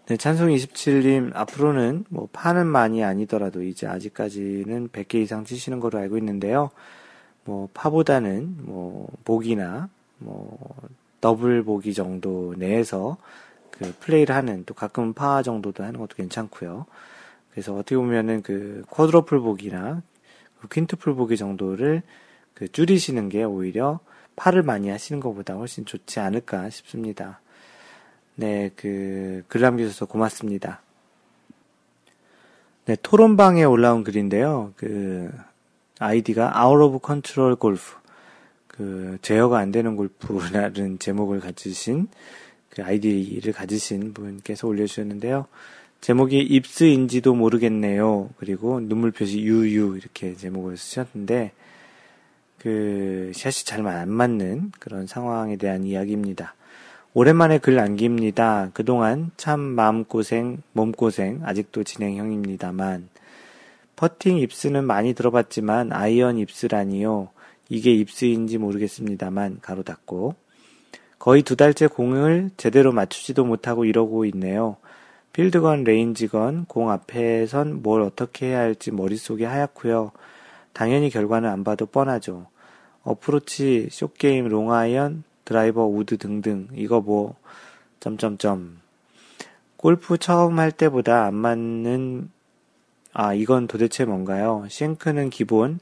네, 0.09 0.16
찬송 0.16 0.51
27님, 0.51 1.33
앞으로는 1.35 2.05
뭐 2.11 2.29
파는 2.33 2.69
많이 2.69 3.03
아니더라도 3.03 3.64
이제 3.64 3.88
아직까지는 3.88 4.90
100개 4.90 5.16
이상 5.16 5.45
치시는 5.45 5.81
걸로 5.81 5.99
알고 5.99 6.16
있는데요. 6.19 6.71
뭐 7.42 7.69
파보다는 7.75 8.59
뭐 8.61 9.09
보기나 9.25 9.88
뭐 10.19 10.77
더블 11.21 11.64
보기 11.64 11.92
정도 11.92 12.55
내에서 12.57 13.16
그 13.73 13.92
플레이를 13.99 14.33
하는 14.33 14.62
또 14.64 14.75
가끔 14.75 15.12
파 15.12 15.42
정도도 15.42 15.83
하는 15.83 15.99
것도 15.99 16.14
괜찮고요. 16.14 16.87
그래서 17.51 17.75
어떻게 17.75 17.97
보면은 17.97 18.42
그 18.42 18.85
쿼드러플 18.90 19.40
보기나 19.40 20.03
그 20.61 20.69
퀸트플 20.69 21.16
보기 21.16 21.37
정도를 21.37 22.03
그 22.55 22.71
줄이시는 22.71 23.29
게 23.29 23.42
오히려 23.42 23.99
파를 24.37 24.62
많이 24.62 24.88
하시는 24.88 25.21
것보다 25.21 25.55
훨씬 25.55 25.85
좋지 25.85 26.21
않을까 26.21 26.71
싶습니다. 26.71 27.40
네, 28.38 28.70
그, 28.77 29.42
글 29.49 29.62
남겨주셔서 29.62 30.05
고맙습니다. 30.05 30.83
네, 32.85 32.96
토론방에 33.03 33.64
올라온 33.64 34.05
글인데요. 34.05 34.75
그, 34.77 35.31
아이디가 35.99 36.53
Out 36.62 36.85
of 36.85 36.99
Control 37.05 37.57
Golf. 37.59 37.94
그, 38.66 39.16
제어가 39.22 39.59
안 39.59 39.72
되는 39.72 39.96
골프라는 39.96 40.99
제목을 41.01 41.40
가지신, 41.40 42.09
그 42.68 42.85
아이디를 42.85 43.55
가지신 43.55 44.12
분께서 44.12 44.68
올려주셨는데요. 44.68 45.46
제목이 46.03 46.38
yips인지도 46.38 47.35
모르겠네요. 47.35 48.29
그리고 48.37 48.81
눈물 48.81 49.12
표시 49.12 49.40
유유 49.40 49.96
이렇게 49.96 50.35
제목을 50.35 50.77
쓰셨는데, 50.77 51.53
그, 52.59 53.33
샷이 53.35 53.64
잘 53.64 53.87
안 53.87 54.11
맞는 54.11 54.72
그런 54.79 55.07
상황에 55.07 55.57
대한 55.57 55.85
이야기입니다. 55.85 56.55
오랜만에 57.18 57.57
글 57.57 57.76
남깁니다. 57.76 58.72
그동안 58.74 59.31
참 59.38 59.59
마음고생, 59.59 60.61
몸고생, 60.74 61.40
아직도 61.44 61.83
진행형입니다만, 61.83 63.09
퍼팅 63.96 64.37
yips는 64.37 64.85
많이 64.85 65.14
들어봤지만, 65.14 65.94
아이언 65.94 66.37
yips라니요. 66.37 67.31
이게 67.70 67.90
yips인지 67.95 68.59
모르겠습니다만, 68.59 69.61
괄호 69.62 69.83
닫고. 69.83 70.35
거의 71.18 71.42
두 71.42 71.57
달째 71.57 71.87
공을 71.87 72.50
제대로 72.59 72.92
맞추지도 72.92 73.46
못하고 73.46 73.87
이러고 73.87 74.26
있네요. 74.26 74.76
필드건, 75.33 75.85
range건, 75.85 76.66
공 76.66 76.90
앞에선 76.90 77.83
뭘 77.83 78.02
어떻게 78.02 78.48
해야 78.48 78.59
할지 78.59 78.90
머릿속이 78.90 79.44
하얗고요. 79.44 80.12
당연히 80.74 81.09
결과는 81.09 81.48
안 81.48 81.64
봐도 81.64 81.87
뻔하죠. 81.87 82.48
어프로치, 83.05 83.88
short 83.90 84.20
game, 84.20 84.49
롱아이언, 84.48 85.24
드라이버, 85.47 85.87
우드 85.87 86.19
등등 86.19 86.69
이거 86.75 87.01
뭐 87.01 87.37
점점점 88.01 88.81
골프 89.79 90.19
처음 90.19 90.59
할 90.59 90.71
때보다 90.71 91.25
안 91.25 91.35
맞는 91.35 92.31
아 93.15 93.33
이건 93.33 93.67
도대체 93.67 94.05
뭔가요? 94.05 94.67
싱크는 94.69 95.31
기본 95.31 95.79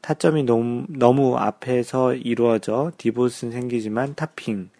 타점이 0.00 0.44
너무, 0.44 0.86
너무 0.88 1.36
앞에서 1.36 2.14
이루어져 2.14 2.92
디봇은 2.96 3.52
생기지만 3.52 4.14
타핑 4.14 4.70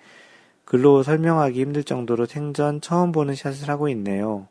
글로 0.65 1.03
설명하기 1.03 1.61
힘들 1.61 1.85
정도로 1.85 2.25
생전 2.25 2.81
처음 2.81 3.13
보는 3.13 3.35
샷을 3.35 3.69
하고 3.69 3.89
있네요. 3.91 4.47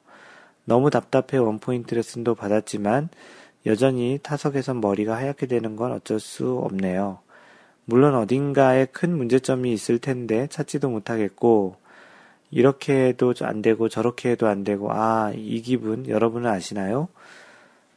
너무 0.66 0.90
답답해 0.90 1.38
원포인트 1.38 1.96
레슨도 1.96 2.36
받았지만 2.36 3.10
여전히 3.66 4.20
타석에선 4.22 4.82
머리가 4.82 5.16
하얗게 5.16 5.48
되는 5.48 5.76
건 5.76 5.92
어쩔 5.92 6.20
수 6.20 6.60
없네요. 6.60 7.20
물론 7.86 8.16
어딘가에 8.16 8.86
큰 8.86 9.16
문제점이 9.18 9.72
있을 9.74 10.00
텐데 10.00 10.48
찾지도 10.48 10.90
못하겠고, 10.90 11.76
이렇게 12.52 13.08
해도 13.08 13.34
안 13.42 13.62
되고 13.62 13.90
저렇게 13.90 14.32
해도 14.32 14.48
안 14.48 14.64
되고, 14.64 14.92
아, 14.92 15.32
이 15.36 15.62
기분 15.62 16.08
여러분은 16.08 16.50
아시나요? 16.50 17.08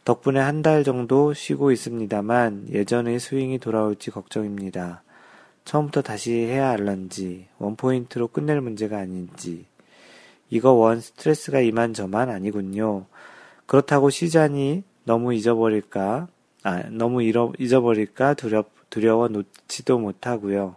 덕분에 0.04 0.38
한 0.40 0.62
달 0.62 0.84
정도 0.84 1.32
쉬고 1.32 1.72
있습니다만 1.72 2.66
예전의 2.70 3.18
스윙이 3.20 3.58
돌아올지 3.58 4.10
걱정입니다. 4.10 5.02
처음부터 5.64 6.02
다시 6.02 6.32
해야 6.32 6.68
할런지, 6.70 7.46
원포인트로 7.58 8.28
끝낼 8.28 8.60
문제가 8.60 8.98
아닌지. 8.98 9.64
이거 10.50 10.72
원 10.72 11.00
스트레스가 11.00 11.60
이만저만 11.60 12.28
아니군요. 12.28 13.06
그렇다고 13.66 14.10
시잔이 14.10 14.84
너무 15.04 15.32
잊어버릴까, 15.34 16.28
아, 16.64 16.82
너무 16.90 17.22
잃어, 17.22 17.52
잊어버릴까 17.58 18.34
두렵, 18.34 18.70
두려워 18.94 19.28
놓지도 19.28 19.98
못하고요. 19.98 20.76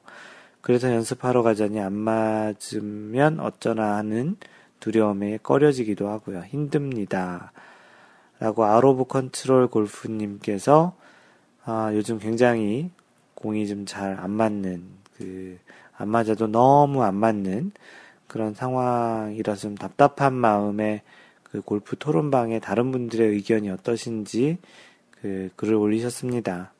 그래서 0.62 0.91
연습하러 0.91 1.43
가자니 1.43 1.80
안 1.80 1.93
맞으면 1.93 3.39
어쩌나 3.39 3.95
하는 3.97 4.38
두려움에 4.80 5.38
꺼려지기도 5.43 6.10
하고요. 6.10 6.41
힘듭니다. 6.41 7.51
라고 8.39 8.65
아로브 8.65 9.06
컨트롤 9.06 9.67
골프님께서 9.67 10.95
아, 11.65 11.91
요즘 11.93 12.19
굉장히 12.19 12.91
공이 13.36 13.67
좀 13.67 13.86
잘 13.86 14.17
안 14.19 14.32
맞는 14.32 14.84
그 15.17 15.60
안 15.99 16.10
맞아도 16.10 16.47
너무 16.47 17.03
안 17.03 17.15
맞는 17.15 17.71
그런 18.27 18.53
상황이라서 18.53 19.62
좀 19.62 19.75
답답한 19.75 20.34
마음에 20.34 21.01
그 21.43 21.62
골프 21.62 21.95
토론방에 21.97 22.60
다른 22.60 22.91
분들의 22.91 23.27
의견이 23.30 23.69
어떠신지 23.71 24.60
그 25.21 25.49
글을 25.56 25.73
올리셨습니다. 25.75 26.71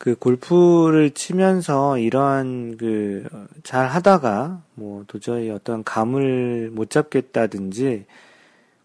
그 0.00 0.16
골프를 0.16 1.10
치면서 1.12 1.98
이러한 1.98 2.78
그 2.78 3.28
잘 3.62 3.86
하다가 3.88 4.62
뭐 4.74 5.04
도저히 5.06 5.50
어떤 5.50 5.84
감을 5.84 6.70
못 6.72 6.90
잡겠다든지 6.90 8.06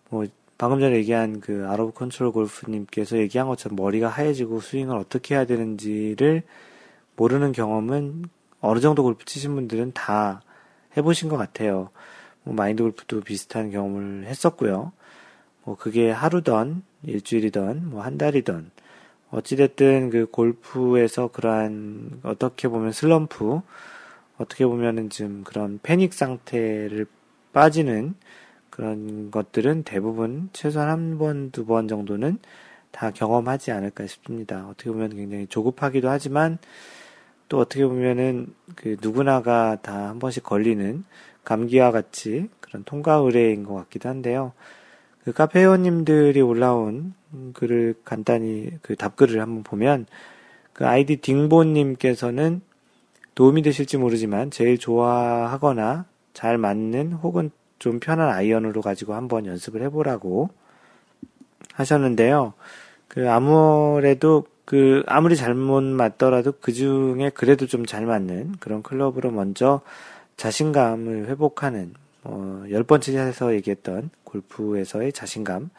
뭐 0.10 0.25
방금 0.58 0.80
전에 0.80 0.97
얘기한 0.97 1.39
그 1.39 1.65
out 1.67 1.83
of 1.83 1.93
control 1.93 2.32
골프님께서 2.32 3.17
얘기한 3.17 3.47
것처럼 3.47 3.75
머리가 3.78 4.10
하얘지고 4.10 4.60
스윙을 4.60 4.97
어떻게 4.97 5.36
해야 5.36 5.45
되는지를 5.45 6.43
모르는 7.15 7.51
경험은 7.54 8.25
어느 8.62 8.80
정도 8.80 9.04
골프 9.04 9.25
치신 9.25 9.56
분들은 9.56 9.93
다 9.93 10.41
해보신 10.97 11.30
것 11.30 11.38
같아요. 11.38 11.89
뭐 12.43 12.54
마인드 12.54 12.84
골프도 12.84 13.21
비슷한 13.21 13.71
경험을 13.71 14.25
했었고요. 14.25 14.91
뭐 15.63 15.78
그게 15.78 16.12
하루던 16.12 16.84
일주일이던 17.04 17.89
뭐 17.89 18.01
한 18.01 18.17
달이던 18.17 18.71
어찌됐든 19.32 20.10
그 20.12 20.28
골프에서 20.32 21.28
그러한 21.30 22.22
어떻게 22.24 22.68
보면 22.68 22.92
슬럼프, 22.92 23.62
어떻게 24.38 24.66
보면은 24.66 25.10
좀 25.10 25.44
그런 25.46 25.80
패닉 25.84 26.14
상태를 26.14 27.06
빠지는 27.54 28.16
그런 28.70 29.32
것들은 29.32 29.84
대부분 29.84 30.50
최소한 30.54 30.90
한 30.90 31.18
번, 31.18 31.52
두 31.52 31.66
번 31.66 31.88
정도는 31.88 32.40
다 32.92 33.12
경험하지 33.12 33.72
않을까 33.72 34.08
싶습니다. 34.08 34.68
어떻게 34.70 34.92
보면 34.92 35.16
굉장히 35.16 35.48
조급하기도 35.48 36.10
하지만 36.10 36.58
또 37.50 37.60
어떻게 37.60 37.86
보면은 37.86 38.54
그 38.76 38.98
누구나가 39.02 39.78
다 39.82 40.10
한 40.10 40.20
번씩 40.20 40.44
걸리는 40.44 41.04
감기와 41.44 41.92
같이 41.92 42.50
그런 42.62 42.84
통과 42.84 43.16
의뢰인 43.16 43.64
것 43.64 43.76
같기도 43.76 44.10
한데요. 44.10 44.54
그 45.26 45.34
카페 45.34 45.62
회원님들이 45.62 46.40
올라온 46.42 47.16
글을 47.54 47.96
간단히 48.06 48.70
그 48.84 48.96
답글을 48.96 49.42
한번 49.42 49.64
보면 49.64 50.06
그 50.72 50.86
아이디 50.86 51.18
딩보님께서는 51.18 52.62
도움이 53.34 53.64
되실지 53.64 53.98
모르지만 53.98 54.52
제일 54.52 54.78
좋아하거나 54.78 56.06
잘 56.34 56.58
맞는 56.58 57.14
혹은 57.14 57.50
좀 57.80 58.00
편한 58.00 58.30
아이언으로 58.30 58.82
가지고 58.82 59.16
한번 59.16 59.46
연습을 59.48 59.82
해보라고 59.82 60.50
하셨는데요. 61.74 62.54
그 63.08 63.30
아무래도 63.30 64.46
그 64.64 65.04
아무리 65.08 65.36
잘못 65.36 65.84
맞더라도 65.84 66.54
그 66.62 66.72
중에 66.72 67.32
그래도 67.34 67.66
좀 67.68 67.86
잘 67.86 68.06
맞는 68.06 68.56
그런 68.60 68.84
클럽으로 68.84 69.32
먼저 69.32 69.82
자신감을 70.38 71.28
회복하는 71.28 71.94
어, 72.26 72.66
열 72.72 72.84
번째 72.84 73.18
에서 73.18 73.54
얘기했던 73.54 74.10
골프에서의 74.24 75.14
자신감. 75.14 75.70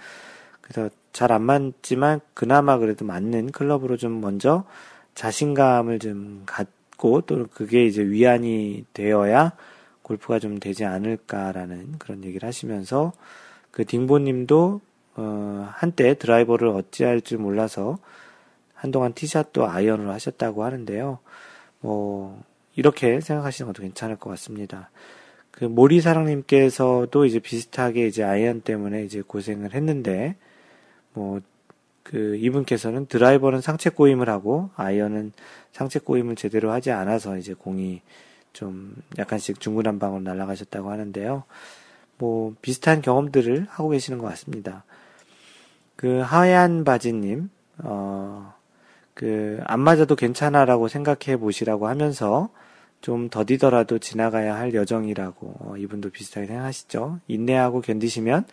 그래서 0.61 0.91
잘 1.13 1.33
안 1.33 1.43
맞지만 1.43 2.21
그나마 2.35 2.79
그래도 2.79 3.05
맞는 3.05 3.53
클럽으로 3.53 3.97
좀 3.97 4.21
먼저 4.21 4.65
자신감을 5.15 5.99
좀 5.99 6.43
갖고 6.47 7.23
또 7.23 7.47
그게 7.47 7.87
이제 7.87 8.03
위안이 8.03 8.85
되어야 8.93 9.53
골프가 10.03 10.39
좀 10.39 10.61
되지 10.61 10.85
않을까라는 10.85 11.99
그런 11.99 12.23
얘기를 12.23 12.47
하시면서 12.47 13.13
그 13.71 13.85
딩보님도 13.85 14.81
어, 15.17 15.69
한때 15.73 16.15
드라이버를 16.15 16.69
어찌할 16.69 17.23
줄 17.23 17.39
몰라서 17.39 17.99
한동안 18.75 19.15
티샷도 19.15 19.69
아이언으로 19.69 20.13
하셨다고 20.13 20.65
하는데요. 20.65 21.19
뭐 21.81 22.43
이렇게 22.75 23.21
생각하시는 23.21 23.73
것도 23.73 23.83
괜찮을 23.83 24.17
것 24.17 24.31
같습니다. 24.31 24.91
그 25.57 25.65
모리사랑님께서도 25.65 27.27
이제 27.27 27.41
비슷하게 27.41 28.07
이제 28.07 28.23
아이언 28.23 28.61
때문에 28.61 29.05
이제 29.05 29.23
고생을 29.23 29.75
했는데 29.75 30.37
뭐 31.15 31.41
그 32.09 32.37
이분께서는 32.37 33.07
드라이버는 33.07 33.61
상체 33.61 33.91
꼬임을 33.91 34.29
하고 34.29 34.71
아이언은 34.77 35.33
상체 35.73 35.99
꼬임을 35.99 36.37
제대로 36.37 36.71
하지 36.71 36.93
않아서 36.93 37.37
이제 37.37 37.53
공이 37.53 38.01
좀 38.53 38.95
약간씩 39.19 39.59
중구난방으로 39.59 40.23
날아가셨다고 40.23 40.91
하는데요. 40.91 41.43
뭐 42.19 42.55
비슷한 42.63 43.03
경험들을 43.03 43.67
하고 43.69 43.89
계시는 43.89 44.19
것 44.21 44.29
같습니다. 44.29 44.85
그 45.97 46.21
하얀 46.21 46.85
바지님 46.85 47.51
어 47.83 48.55
그 49.15 49.61
안 49.65 49.81
맞아도 49.81 50.15
괜찮아라고 50.15 50.89
생각해 50.89 51.39
보시라고 51.39 51.89
하면서 51.89 52.51
좀 53.01 53.29
더디더라도 53.29 53.99
지나가야 53.99 54.57
할 54.57 54.75
여정이라고 54.75 55.55
어, 55.61 55.77
이분도 55.77 56.11
비슷하게 56.11 56.47
생각하시죠. 56.47 57.21
인내하고 57.29 57.81
견디시면 57.81 58.47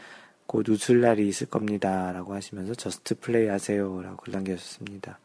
곧 0.46 0.70
웃을 0.70 1.02
날이 1.02 1.28
있을 1.28 1.48
겁니다. 1.48 2.12
라고 2.12 2.34
하시면서 2.34 2.76
just 2.76 3.20
play 3.20 3.48
하세요. 3.48 4.02
라고 4.02 4.18
글 4.18 4.34
남겨주셨습니다. 4.34 5.20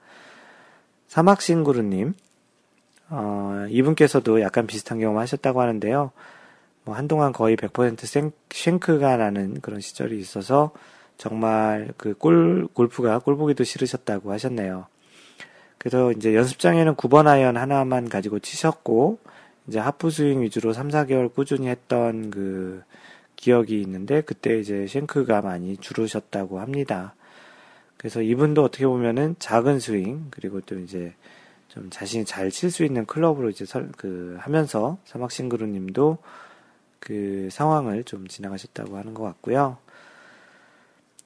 사막싱구루님, 1.08 2.14
어, 3.10 3.66
이분께서도 3.70 4.40
약간 4.40 4.66
비슷한 4.66 5.00
경험 5.00 5.18
하셨다고 5.18 5.60
하는데요. 5.60 6.12
뭐 6.84 6.94
한동안 6.94 7.32
거의 7.32 7.56
100% 7.56 8.06
생, 8.06 8.32
shank가 8.48 9.16
나는 9.16 9.60
그런 9.60 9.80
시절이 9.80 10.18
있어서 10.18 10.72
정말 11.16 11.92
그 11.96 12.14
골, 12.14 12.68
골프가 12.72 13.18
꼴보기도 13.18 13.64
싫으셨다고 13.64 14.32
하셨네요. 14.32 14.86
그래서 15.78 16.12
이제 16.12 16.34
연습장에는 16.34 16.94
9번 16.96 17.26
아이언 17.26 17.56
하나만 17.56 18.08
가지고 18.08 18.38
치셨고, 18.38 19.18
이제 19.68 19.78
half 19.78 20.10
swing 20.10 20.42
위주로 20.42 20.72
3, 20.72 20.88
4개월 20.88 21.32
꾸준히 21.32 21.68
했던 21.68 22.30
그 22.30 22.82
기억이 23.36 23.80
있는데, 23.82 24.22
그때 24.22 24.58
이제 24.58 24.86
shank가 24.86 25.42
많이 25.42 25.76
줄으셨다고 25.76 26.60
합니다. 26.60 27.14
그래서 27.96 28.22
이분도 28.22 28.62
어떻게 28.64 28.86
보면은 28.86 29.36
작은 29.38 29.80
스윙, 29.80 30.28
그리고 30.30 30.60
또 30.60 30.78
이제 30.78 31.14
좀 31.68 31.90
자신이 31.90 32.24
잘 32.24 32.50
칠 32.50 32.70
수 32.70 32.84
있는 32.84 33.04
클럽으로 33.06 33.50
이제 33.50 33.64
설, 33.64 33.90
그 33.96 34.36
하면서 34.40 34.98
사막 35.04 35.30
싱그루 35.30 35.66
님도 35.66 36.18
그 37.00 37.48
상황을 37.52 38.04
좀 38.04 38.26
지나가셨다고 38.26 38.96
하는 38.96 39.14
것 39.14 39.22
같고요. 39.24 39.78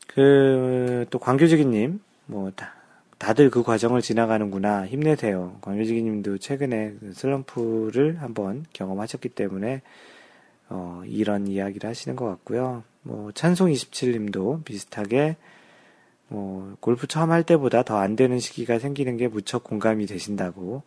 그, 0.09 1.07
또 1.11 1.19
광교지기 1.19 1.65
님, 1.65 2.01
뭐, 2.27 2.51
다, 2.55 2.75
다들 3.23 3.51
그 3.51 3.63
과정을 3.63 4.03
지나가는구나. 4.03 4.85
힘내세요. 4.85 5.57
광효지기 5.61 6.03
님도 6.03 6.39
최근에 6.39 6.95
그 6.99 7.13
슬럼프를 7.13 8.21
한번 8.21 8.67
경험하셨기 8.73 9.29
때문에, 9.29 9.81
어, 10.69 11.03
이런 11.07 11.47
이야기를 11.47 11.89
하시는 11.89 12.17
것 12.17 12.27
같고요. 12.27 12.83
뭐, 13.03 13.31
찬송27 13.31 14.11
님도 14.15 14.63
비슷하게, 14.65 15.37
뭐, 16.27 16.77
골프 16.81 17.07
처음 17.07 17.31
할 17.31 17.45
때보다 17.45 17.85
더 17.85 17.97
안 17.99 18.17
되는 18.17 18.41
시기가 18.41 18.81
생기는 18.81 19.17
게 19.17 19.29
무척 19.29 19.63
공감이 19.63 20.07
되신다고 20.07 20.83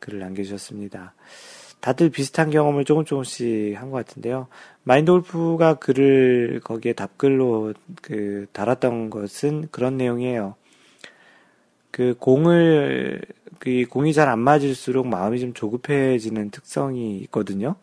글을 0.00 0.18
남겨주셨습니다. 0.18 1.14
다들 1.80 2.10
비슷한 2.10 2.50
경험을 2.50 2.84
조금 2.86 3.04
조금씩 3.04 3.80
한 3.80 3.92
것 3.92 4.04
같은데요. 4.04 4.48
마인드 4.82 5.12
골프가 5.12 5.74
글을 5.74 6.60
거기에 6.64 6.94
답글로 6.94 7.74
그 8.02 8.46
달았던 8.52 9.10
것은 9.10 9.68
그런 9.70 9.96
내용이에요. 9.96 10.56
그 11.98 12.14
공을 12.16 13.20
그 13.58 13.84
공이 13.90 14.12
잘 14.12 14.28
안 14.28 14.38
맞을수록 14.38 15.08
마음이 15.08 15.40
좀 15.40 15.52
조급해지는 15.52 16.50
특성이 16.50 17.18
있거든요. 17.22 17.74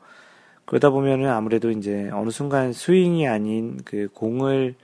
그러다 0.63 0.89
보면은 0.89 1.29
아무래도 1.29 1.69
이제 1.69 2.09
어느 2.13 2.29
순간 2.29 2.71
스윙이 2.71 3.27
아닌 3.27 3.77
그 3.83 4.07
공을 4.13 4.75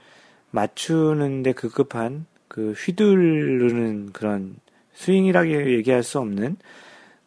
맞추는데 0.50 1.52
급급한 1.52 2.26
그 2.46 2.72
휘두르는 2.72 4.12
그런 4.12 4.56
스윙이라고 4.92 5.48
얘기할 5.76 6.02
수 6.02 6.18
없는 6.18 6.58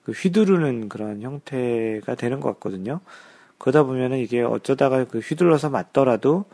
그 0.04 0.12
휘두르는 0.12 0.90
그런 0.90 1.24
형태가 1.24 2.14
되는 2.14 2.40
것 2.40 2.54
같거든요. 2.54 3.00
그러다 3.58 3.82
보면은 3.82 4.20
이게 4.20 4.44
어쩌다가 4.44 5.06
그 5.06 5.18
휘둘러서 5.18 5.72
맞더라도 5.72 6.46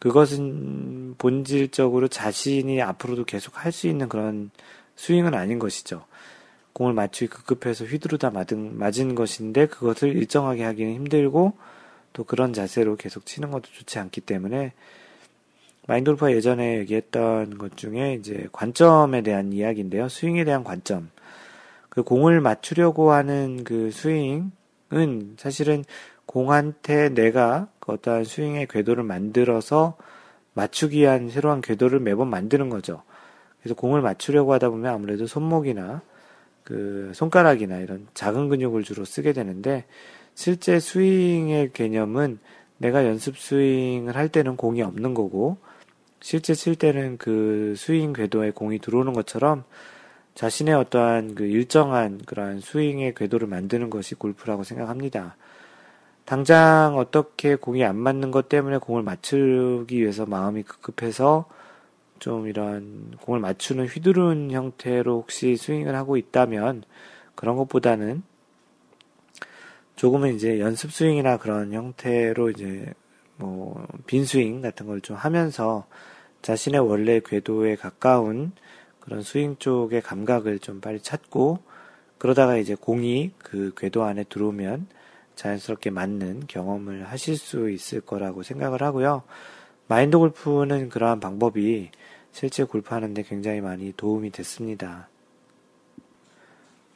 그것은 0.00 1.14
본질적으로 1.18 2.08
자신이 2.08 2.82
앞으로도 2.82 3.24
계속 3.24 3.64
할 3.64 3.70
수 3.72 3.86
있는 3.86 4.08
그런 4.08 4.50
스윙은 4.96 5.34
아닌 5.34 5.58
것이죠. 5.58 6.04
공을 6.72 6.92
맞추기 6.94 7.28
급급해서 7.28 7.84
휘두르다 7.84 8.30
맞은, 8.30 8.78
맞은 8.78 9.14
것인데 9.14 9.66
그것을 9.66 10.16
일정하게 10.16 10.64
하기는 10.64 10.94
힘들고 10.94 11.52
또 12.12 12.24
그런 12.24 12.52
자세로 12.52 12.96
계속 12.96 13.26
치는 13.26 13.50
것도 13.50 13.64
좋지 13.72 13.98
않기 13.98 14.22
때문에 14.22 14.72
마인돌프가 15.86 16.32
예전에 16.32 16.78
얘기했던 16.78 17.58
것 17.58 17.76
중에 17.76 18.14
이제 18.14 18.48
관점에 18.52 19.22
대한 19.22 19.52
이야기인데요. 19.52 20.08
스윙에 20.08 20.44
대한 20.44 20.64
관점. 20.64 21.10
그그 21.88 22.02
공을 22.04 22.40
맞추려고 22.40 23.12
하는 23.12 23.64
그 23.64 23.90
스윙은 23.90 25.36
사실은 25.36 25.84
공한테 26.30 27.08
내가 27.08 27.66
그 27.80 27.90
어떠한 27.90 28.22
스윙의 28.22 28.68
궤도를 28.68 29.02
만들어서 29.02 29.96
맞추기 30.54 31.00
위한 31.00 31.28
새로운 31.28 31.60
궤도를 31.60 31.98
매번 31.98 32.30
만드는 32.30 32.70
거죠. 32.70 33.02
그래서 33.58 33.74
공을 33.74 34.00
맞추려고 34.00 34.52
하다 34.52 34.70
보면 34.70 34.94
아무래도 34.94 35.26
손목이나 35.26 36.02
그 36.62 37.10
손가락이나 37.16 37.78
이런 37.78 38.06
작은 38.14 38.48
근육을 38.48 38.84
주로 38.84 39.04
쓰게 39.04 39.32
되는데 39.32 39.86
실제 40.36 40.78
스윙의 40.78 41.72
개념은 41.72 42.38
내가 42.78 43.04
연습 43.06 43.36
스윙을 43.36 44.14
할 44.14 44.28
때는 44.28 44.56
공이 44.56 44.82
없는 44.82 45.14
거고 45.14 45.56
실제 46.20 46.54
칠 46.54 46.76
때는 46.76 47.18
그 47.18 47.74
스윙 47.76 48.12
궤도에 48.12 48.52
공이 48.52 48.78
들어오는 48.78 49.14
것처럼 49.14 49.64
자신의 50.36 50.74
어떠한 50.74 51.34
그 51.34 51.42
일정한 51.42 52.20
그러한 52.24 52.60
스윙의 52.60 53.14
궤도를 53.16 53.48
만드는 53.48 53.90
것이 53.90 54.14
골프라고 54.14 54.62
생각합니다. 54.62 55.34
당장 56.30 56.96
어떻게 56.96 57.56
공이 57.56 57.84
안 57.84 57.96
맞는 57.96 58.30
것 58.30 58.48
때문에 58.48 58.78
공을 58.78 59.02
맞추기 59.02 60.00
위해서 60.00 60.26
마음이 60.26 60.62
급급해서 60.62 61.46
좀 62.20 62.46
이런 62.46 63.16
공을 63.22 63.40
맞추는 63.40 63.86
휘두른 63.88 64.52
형태로 64.52 65.22
혹시 65.22 65.56
스윙을 65.56 65.96
하고 65.96 66.16
있다면 66.16 66.84
그런 67.34 67.56
것보다는 67.56 68.22
조금은 69.96 70.36
이제 70.36 70.60
연습 70.60 70.92
스윙이나 70.92 71.36
그런 71.38 71.72
형태로 71.72 72.50
이제 72.50 72.94
뭐 73.36 73.84
빈 74.06 74.24
스윙 74.24 74.60
같은 74.62 74.86
걸 74.86 75.00
좀 75.00 75.16
하면서 75.16 75.84
자신의 76.42 76.80
원래 76.80 77.18
궤도에 77.18 77.74
가까운 77.74 78.52
그런 79.00 79.22
스윙 79.22 79.56
쪽의 79.58 80.00
감각을 80.02 80.60
좀 80.60 80.80
빨리 80.80 81.00
찾고 81.00 81.58
그러다가 82.18 82.56
이제 82.56 82.76
공이 82.76 83.32
그 83.38 83.72
궤도 83.76 84.04
안에 84.04 84.22
들어오면 84.28 84.86
자연스럽게 85.40 85.88
맞는 85.88 86.44
경험을 86.48 87.08
하실 87.08 87.38
수 87.38 87.70
있을 87.70 88.02
거라고 88.02 88.42
생각을 88.42 88.82
하고요. 88.82 89.22
마인드 89.88 90.18
골프는 90.18 90.90
그러한 90.90 91.18
방법이 91.18 91.90
실제 92.30 92.62
골프하는데 92.64 93.22
굉장히 93.22 93.62
많이 93.62 93.94
도움이 93.96 94.30
됐습니다. 94.32 95.08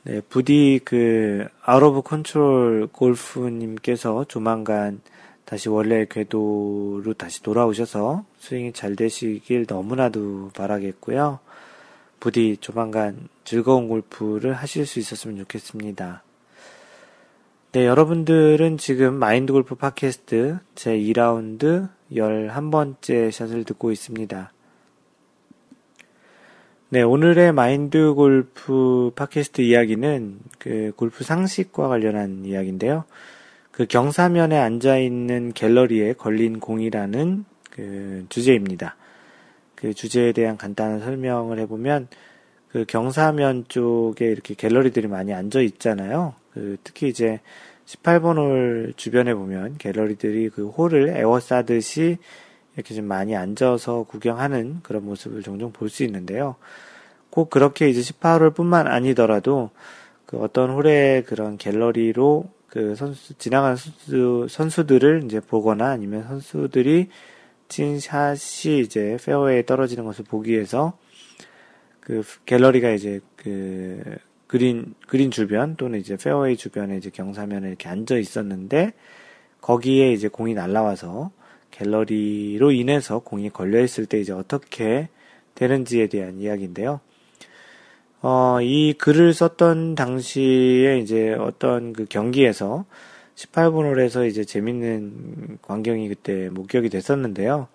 네, 0.02 0.20
부디 0.28 0.78
그 0.84 1.48
out 1.62 1.82
of 1.82 2.02
control 2.02 2.88
골프님께서 2.92 4.26
조만간 4.26 5.00
다시 5.46 5.70
원래 5.70 6.04
궤도로 6.04 7.14
다시 7.16 7.42
돌아오셔서 7.42 8.26
스윙이 8.40 8.74
잘 8.74 8.94
되시길 8.94 9.64
너무나도 9.66 10.50
바라겠고요. 10.54 11.38
부디 12.20 12.58
조만간 12.60 13.28
즐거운 13.44 13.88
골프를 13.88 14.52
하실 14.52 14.84
수 14.84 14.98
있었으면 14.98 15.38
좋겠습니다. 15.38 16.23
네, 17.74 17.86
여러분들은 17.86 18.78
지금 18.78 19.14
마인드 19.14 19.52
골프 19.52 19.74
팟캐스트 19.74 20.58
제 20.76 20.96
2라운드 20.96 21.88
11번째 22.12 23.32
샷을 23.32 23.64
듣고 23.64 23.90
있습니다. 23.90 24.52
네, 26.90 27.02
오늘의 27.02 27.50
마인드 27.50 28.14
골프 28.14 29.10
팟캐스트 29.16 29.62
이야기는 29.62 30.38
그 30.60 30.92
골프 30.94 31.24
상식과 31.24 31.88
관련한 31.88 32.44
이야기인데요. 32.44 33.06
그 33.72 33.86
경사면에 33.86 34.56
앉아 34.56 34.98
있는 34.98 35.52
갤러리에 35.52 36.12
걸린 36.12 36.60
공이라는 36.60 37.44
그 37.70 38.24
주제입니다. 38.28 38.94
그 39.74 39.94
주제에 39.94 40.30
대한 40.30 40.56
간단한 40.56 41.00
설명을 41.00 41.58
해보면 41.58 42.06
그 42.68 42.84
경사면 42.86 43.64
쪽에 43.66 44.26
이렇게 44.26 44.54
갤러리들이 44.54 45.08
많이 45.08 45.34
앉아 45.34 45.60
있잖아요. 45.60 46.34
그 46.54 46.76
특히 46.84 47.08
이제 47.08 47.40
18번 47.86 48.36
홀 48.36 48.94
주변에 48.96 49.34
보면 49.34 49.76
갤러리들이 49.78 50.50
그 50.50 50.68
홀을 50.68 51.16
에워싸듯이 51.16 52.18
이렇게 52.74 52.94
좀 52.94 53.04
많이 53.06 53.36
앉아서 53.36 54.04
구경하는 54.04 54.80
그런 54.82 55.04
모습을 55.04 55.42
종종 55.42 55.72
볼 55.72 55.90
수 55.90 56.02
있는데요. 56.04 56.56
꼭 57.30 57.50
그렇게 57.50 57.88
이제 57.88 58.00
18홀 58.00 58.54
뿐만 58.54 58.86
아니더라도 58.86 59.70
그 60.26 60.38
어떤 60.38 60.70
홀의 60.70 61.24
그런 61.24 61.58
갤러리로 61.58 62.48
그 62.68 62.94
선수, 62.96 63.34
지나가는 63.34 63.76
선수, 63.76 64.46
선수들을 64.48 65.22
이제 65.24 65.40
보거나 65.40 65.90
아니면 65.90 66.24
선수들이 66.24 67.08
친 67.68 68.00
샷이 68.00 68.80
이제 68.80 69.16
페어웨이에 69.24 69.64
떨어지는 69.64 70.04
것을 70.04 70.24
보기 70.24 70.52
위해서 70.52 70.96
그 72.00 72.22
갤러리가 72.46 72.90
이제 72.90 73.20
그 73.36 74.02
그린, 74.54 74.94
그린 75.08 75.32
주변 75.32 75.74
또는 75.74 75.98
이제 75.98 76.16
페어웨이 76.16 76.56
주변에 76.56 76.96
이제 76.96 77.10
경사면에 77.10 77.66
이렇게 77.66 77.88
앉아 77.88 78.16
있었는데 78.16 78.92
거기에 79.60 80.12
이제 80.12 80.28
공이 80.28 80.54
날라와서 80.54 81.32
갤러리로 81.72 82.70
인해서 82.70 83.18
공이 83.18 83.50
걸려 83.50 83.82
있을 83.82 84.06
때 84.06 84.20
이제 84.20 84.32
어떻게 84.32 85.08
되는지에 85.56 86.06
대한 86.06 86.38
이야기인데요. 86.38 87.00
어, 88.22 88.58
이 88.62 88.92
글을 88.92 89.34
썼던 89.34 89.96
당시에 89.96 91.00
이제 91.00 91.32
어떤 91.32 91.92
그 91.92 92.04
경기에서 92.04 92.84
18분 93.34 93.92
홀에서 93.92 94.24
이제 94.24 94.44
재밌는 94.44 95.58
광경이 95.62 96.06
그때 96.06 96.48
목격이 96.50 96.90
됐었는데요. 96.90 97.66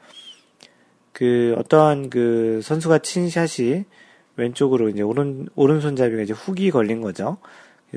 그 1.11 1.55
어떠한 1.57 2.09
그 2.09 2.61
선수가 2.63 2.99
친 2.99 3.29
샷이 3.29 3.83
왼쪽으로 4.39 4.89
이제 4.89 5.01
오른 5.01 5.47
오른손잡이가 5.55 6.21
이제 6.21 6.33
훅이 6.33 6.71
걸린 6.71 7.01
거죠. 7.01 7.37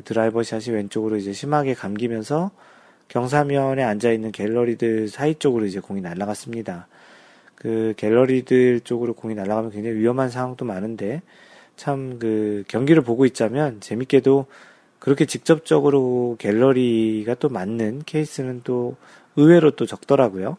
드라이버 0.05 0.43
샷이 0.43 0.74
왼쪽으로 0.74 1.16
이제 1.16 1.32
심하게 1.32 1.74
감기면서 1.74 2.51
경사면에 3.09 3.82
앉아 3.82 4.11
있는 4.11 4.32
갤러리들 4.32 5.09
사이 5.09 5.34
쪽으로 5.34 5.66
이제 5.66 5.80
공이 5.80 6.01
날아갔습니다. 6.01 6.88
그 7.55 7.95
갤러리들 7.97 8.80
쪽으로 8.80 9.14
공이 9.14 9.34
날아가면 9.34 9.70
굉장히 9.70 9.97
위험한 9.99 10.30
상황도 10.30 10.64
많은데 10.64 11.22
참 11.76 12.18
그 12.18 12.64
경기를 12.68 13.03
보고 13.03 13.26
있자면 13.26 13.80
재밌게도 13.80 14.47
그렇게 14.99 15.26
직접적으로 15.26 16.36
갤러리가 16.38 17.34
또 17.34 17.49
맞는 17.49 18.03
케이스는 18.07 18.61
또 18.64 18.97
의외로 19.36 19.72
또 19.72 19.86
적더라고요. 19.86 20.57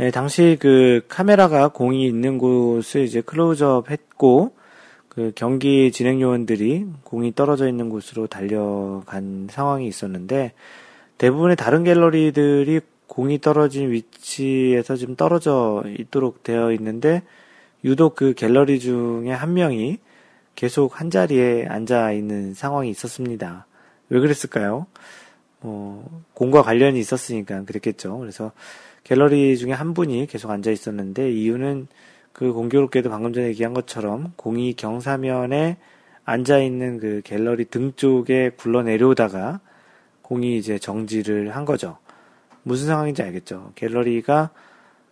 네, 0.00 0.10
당시 0.10 0.56
그 0.58 1.04
카메라가 1.08 1.68
공이 1.68 2.06
있는 2.06 2.38
곳을 2.38 3.02
이제 3.02 3.20
클로즈업 3.20 3.90
했고, 3.90 4.56
그 5.10 5.32
경기 5.34 5.92
진행 5.92 6.22
요원들이 6.22 6.86
공이 7.04 7.34
떨어져 7.34 7.68
있는 7.68 7.90
곳으로 7.90 8.26
달려간 8.26 9.48
상황이 9.50 9.86
있었는데, 9.86 10.54
대부분의 11.18 11.56
다른 11.56 11.84
갤러리들이 11.84 12.80
공이 13.08 13.42
떨어진 13.42 13.90
위치에서 13.90 14.96
좀 14.96 15.16
떨어져 15.16 15.84
있도록 15.98 16.44
되어 16.44 16.72
있는데, 16.72 17.22
유독 17.84 18.14
그 18.14 18.32
갤러리 18.32 18.80
중에 18.80 19.32
한 19.32 19.52
명이 19.52 19.98
계속 20.54 20.98
한 20.98 21.10
자리에 21.10 21.66
앉아 21.68 22.12
있는 22.12 22.54
상황이 22.54 22.88
있었습니다. 22.88 23.66
왜 24.08 24.18
그랬을까요? 24.18 24.86
뭐, 25.60 26.22
공과 26.32 26.62
관련이 26.62 26.98
있었으니까 26.98 27.66
그랬겠죠. 27.66 28.16
그래서 28.16 28.52
갤러리 29.04 29.56
중에 29.58 29.72
한 29.72 29.94
분이 29.94 30.26
계속 30.26 30.50
앉아 30.50 30.70
있었는데 30.70 31.30
이유는 31.32 31.88
그 32.32 32.52
공교롭게도 32.52 33.10
방금 33.10 33.32
전에 33.32 33.48
얘기한 33.48 33.74
것처럼 33.74 34.32
공이 34.36 34.74
경사면에 34.74 35.76
앉아 36.24 36.58
있는 36.58 36.98
그 36.98 37.22
갤러리 37.24 37.64
등 37.66 37.92
쪽에 37.96 38.50
굴러 38.50 38.82
내려오다가 38.82 39.60
공이 40.22 40.56
이제 40.56 40.78
정지를 40.78 41.56
한 41.56 41.64
거죠. 41.64 41.98
무슨 42.62 42.86
상황인지 42.86 43.22
알겠죠. 43.22 43.72
갤러리가 43.74 44.50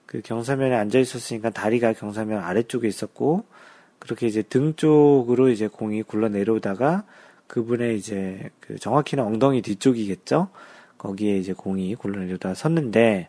그 0.07 0.23
경사면에 0.23 0.75
앉아 0.77 0.99
있었으니까 0.99 1.51
다리가 1.51 1.93
경사면 1.93 2.43
아래쪽에 2.43 2.87
있었고 2.87 3.45
그렇게 3.99 4.27
이제 4.27 4.43
등 4.43 4.75
쪽으로 4.77 5.49
이제 5.49 5.67
공이 5.67 6.03
굴러 6.03 6.29
내려오다가 6.29 7.05
그분의 7.47 7.97
이제 7.97 8.51
그 8.61 8.79
정확히는 8.79 9.25
엉덩이 9.25 9.61
뒤쪽이겠죠. 9.63 10.49
거기에 10.99 11.37
이제 11.37 11.53
공이 11.53 11.95
굴러 11.97 12.21
내려오다 12.21 12.55
섰는데 12.55 13.29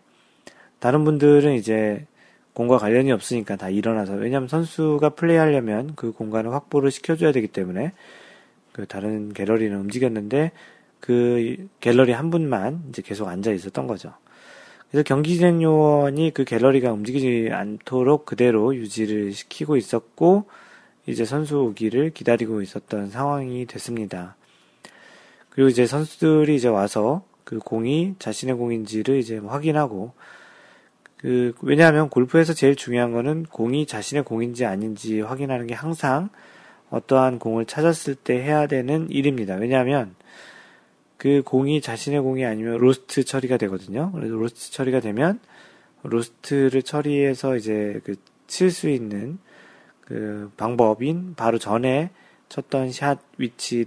다른 0.80 1.04
분들은 1.04 1.54
이제 1.54 2.06
공과 2.54 2.78
관련이 2.78 3.12
없으니까 3.12 3.56
다 3.56 3.70
일어나서 3.70 4.14
왜냐하면 4.14 4.48
선수가 4.50 5.10
플레이하려면 5.10 5.94
그 5.96 6.12
공간을 6.12 6.52
확보를 6.54 6.92
시켜줘야 6.92 7.32
되기 7.32 7.48
때문에 7.48 7.94
그 8.72 8.86
다른 8.86 9.34
갤러리는 9.34 9.78
움직였는데 9.78 10.52
그 11.00 11.68
갤러리 11.80 12.12
한 12.12 12.30
분만 12.30 12.84
이제 12.90 13.02
계속 13.02 13.28
앉아 13.28 13.52
있었던 13.52 13.88
거죠. 13.88 14.14
그래서 14.90 15.04
경기 15.04 15.36
진행 15.36 15.62
요원이 15.62 16.32
그 16.34 16.44
갤러리가 16.44 16.92
움직이지 16.92 17.50
않도록 17.52 18.26
그대로 18.26 18.76
유지를 18.76 19.34
시키고 19.34 19.78
있었고 19.78 20.46
이제 21.06 21.26
선수 21.26 21.60
오기를 21.60 22.12
기다리고 22.12 22.62
있었던 22.62 23.10
상황이 23.10 23.66
됐습니다. 23.66 24.36
그리고 25.50 25.70
이제 25.70 25.86
선수들이 25.86 26.56
이제 26.56 26.68
와서 26.68 27.24
그 27.44 27.60
공이 27.60 28.16
자신의 28.20 28.56
공인지를 28.56 29.18
이제 29.18 29.38
확인하고 29.38 30.14
그 31.20 31.53
왜냐하면 31.61 32.09
골프에서 32.09 32.53
제일 32.53 32.76
중요한 32.76 33.11
거는 33.11 33.43
공이 33.43 33.86
자신의 33.86 34.24
공인지 34.24 34.65
아닌지 34.65 35.22
확인하는 35.22 35.67
게 35.67 35.74
항상 35.74 36.30
어떠한 36.89 37.39
공을 37.39 37.65
찾았을 37.65 38.15
때 38.15 38.36
해야 38.36 38.67
되는 38.67 39.09
일입니다. 39.09 39.55
왜냐하면 39.55 40.15
그 41.17 41.41
공이 41.45 41.82
자신의 41.82 42.22
공이 42.22 42.45
아니면 42.45 42.78
lost 42.78 43.26
처리가 43.26 43.57
되거든요. 43.57 44.11
그래서 44.13 44.34
lost 44.34 44.72
처리가 44.72 45.01
되면 45.01 45.39
lost를 46.04 46.82
처리해서 46.82 47.55
이제 47.55 48.01
그 48.03 48.15
칠 48.49 48.72
수 48.72 48.89
있는 48.89 49.38
그 50.01 50.51
방법인 50.57 51.36
바로 51.36 51.59
전에 51.59 52.09
쳤던 52.49 52.91
샷 52.91 53.20
위치에 53.38 53.86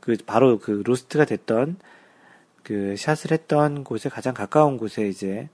그 0.00 0.16
바로 0.26 0.58
그 0.58 0.82
lost가 0.84 1.24
됐던 1.24 1.76
그 2.64 2.96
샷을 2.96 3.30
했던 3.30 3.84
곳에 3.84 4.08
가장 4.08 4.34
가까운 4.34 4.76
곳에 4.76 5.08
이제 5.08 5.48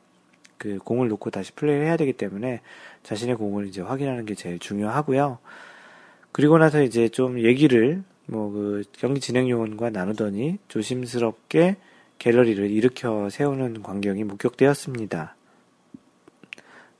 그 0.59 0.79
공을 0.79 1.09
놓고 1.09 1.31
다시 1.31 1.53
플레이를 1.53 1.87
해야 1.87 1.97
되기 1.97 2.13
때문에 2.13 2.61
자신의 3.03 3.37
공을 3.37 3.67
이제 3.67 3.83
확인하는 3.83 4.25
게 4.27 4.35
제일 4.35 4.59
중요하고요. 4.59 5.39
그리고 6.33 6.59
나서 6.59 6.83
이제 6.83 7.09
좀 7.09 7.41
얘기를 7.41 8.03
뭐 8.27 8.51
그 8.51 8.83
경기 8.93 9.21
진행 9.21 9.49
요원과 9.49 9.91
나누더니 9.91 10.59
조심스럽게 10.69 11.77
갤러리를 12.19 12.71
일으켜 12.71 13.29
세우는 13.31 13.83
광경이 13.83 14.25
목격되었습니다. 14.25 15.35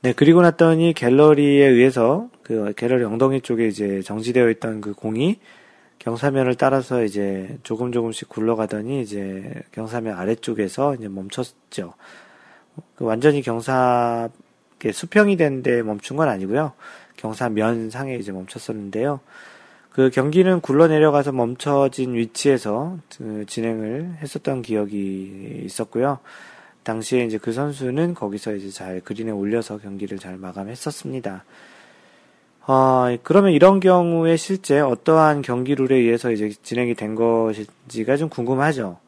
네, 0.03 0.13
그리고 0.15 0.43
났더니 0.43 0.93
갤러리에 0.93 1.67
의해서 1.67 2.29
그 2.43 2.73
갤러리 2.77 3.05
엉덩이 3.05 3.41
쪽에 3.41 3.67
이제 3.67 4.03
정지되어 4.03 4.51
있던 4.51 4.81
그 4.81 4.93
공이 4.93 5.41
경사면을 5.99 6.55
따라서 6.55 7.03
이제 7.03 7.59
조금 7.63 7.91
조금씩 7.91 8.29
굴러가더니 8.29 9.01
이제 9.01 9.53
경사면 9.73 10.17
아래쪽에서 10.17 10.95
이제 10.95 11.09
멈췄죠. 11.09 11.95
그 12.97 13.05
완전히 13.05 13.43
경사 13.43 14.29
수평이 14.93 15.37
된 15.37 15.63
데 15.63 15.83
멈춘 15.83 16.17
건 16.17 16.29
아니고요. 16.29 16.73
경사면 17.17 17.91
상에 17.91 18.17
이제 18.17 18.31
멈췄었는데요. 18.33 19.21
그 19.91 20.11
경기는 20.11 20.61
굴러 20.61 20.87
내려가서 20.89 21.33
멈춰진 21.33 22.15
위치에서 22.15 22.99
그 23.17 23.45
진행을 23.47 24.19
했었던 24.21 24.61
기억이 24.63 25.63
있었고요. 25.65 26.19
당시에 26.83 27.25
이제 27.25 27.39
그 27.39 27.53
선수는 27.53 28.15
거기서 28.15 28.55
이제 28.55 28.71
잘 28.71 29.01
그린에 29.01 29.33
올려서 29.33 29.79
경기를 29.79 30.19
잘 30.19 30.37
마감했었습니다. 30.37 31.45
어, 32.69 33.17
그러면 33.23 33.53
이런 33.53 33.81
경우에 33.81 34.37
실제 34.37 34.81
어떠한 34.81 35.43
경기 35.43 35.75
룰에 35.75 35.97
의해서 35.97 36.31
이제 36.31 36.51
진행이 36.63 36.95
된 36.95 37.15
것인지가 37.15 38.17
좀 38.19 38.29
궁금하죠. 38.29 38.99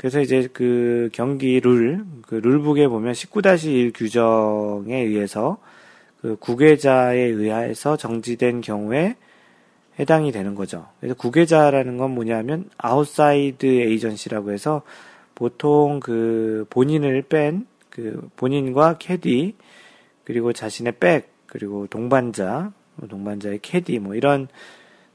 그래서 0.00 0.20
이제 0.22 0.48
그 0.50 1.10
경기 1.12 1.60
룰, 1.60 2.04
그 2.26 2.36
rule 2.36 2.59
book에 2.59 2.88
보면 2.88 3.12
19-1 3.12 3.92
규정에 3.94 4.96
의해서 4.96 5.58
그 6.22 6.36
국외자에 6.36 7.18
의해서 7.18 7.98
정지된 7.98 8.62
경우에 8.62 9.16
해당이 9.98 10.32
되는 10.32 10.54
거죠. 10.54 10.86
그래서 11.00 11.14
국외자라는 11.14 11.98
건 11.98 12.12
뭐냐면 12.12 12.70
outside 12.78 13.66
agency라고 13.66 14.52
해서 14.52 14.82
보통 15.34 16.00
그 16.00 16.64
본인을 16.70 17.22
뺀 17.22 17.66
그 17.90 18.28
본인과 18.36 18.98
캐디 18.98 19.56
그리고 20.24 20.52
자신의 20.52 20.94
백 20.98 21.32
그리고 21.46 21.86
동반자 21.88 22.72
뭐 22.94 23.08
동반자의 23.08 23.58
캐디 23.60 23.98
뭐 23.98 24.14
이런 24.14 24.48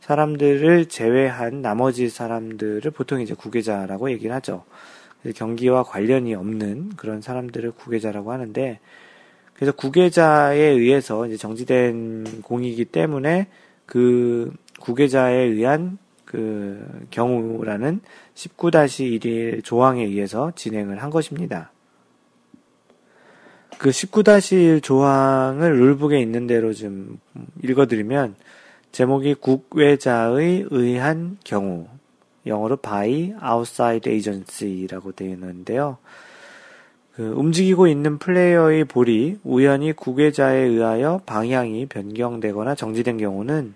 사람들을 0.06 0.86
제외한 0.86 1.64
나머지 1.64 2.10
사람들을 2.10 2.92
보통 2.92 3.22
이제 3.22 3.34
구계자라고 3.34 4.12
얘기를 4.12 4.36
하죠. 4.36 4.64
경기와 5.34 5.82
관련이 5.82 6.36
없는 6.36 6.92
그런 6.96 7.22
사람들을 7.22 7.72
구계자라고 7.72 8.32
하는데 8.32 8.80
그래서 9.56 9.72
구계자에 9.72 10.60
의해서 10.60 11.26
이제 11.26 11.38
정지된 11.38 12.44
공이기 12.44 12.86
때문에 12.86 13.48
그 13.88 14.54
구계자에 14.80 15.38
의한 15.38 15.98
그 16.24 16.86
경우라는 17.10 18.02
19-1일 18.36 19.64
조항에 19.64 20.04
의해서 20.04 20.52
진행을 20.56 21.02
한 21.02 21.10
것입니다. 21.10 21.72
그 23.80 23.90
19-1 23.90 24.84
조항을 24.84 25.80
룰북에 25.80 26.22
있는 26.22 26.46
대로 26.46 26.74
좀 26.74 27.20
읽어드리면 27.64 28.36
제목이 28.96 29.34
국외자의 29.34 30.68
의한 30.72 31.38
경우 31.44 31.86
영어로 32.46 32.78
by 32.78 33.34
outside 33.44 34.10
agency라고 34.10 35.12
되어 35.12 35.32
있는데요. 35.32 35.98
그 37.14 37.34
움직이고 37.36 37.88
있는 37.88 38.20
플레이어의 38.20 38.86
볼이 38.86 39.38
우연히 39.44 39.92
국외자에 39.92 40.60
의하여 40.60 41.20
방향이 41.26 41.88
변경되거나 41.88 42.76
정지된 42.76 43.18
경우는 43.18 43.74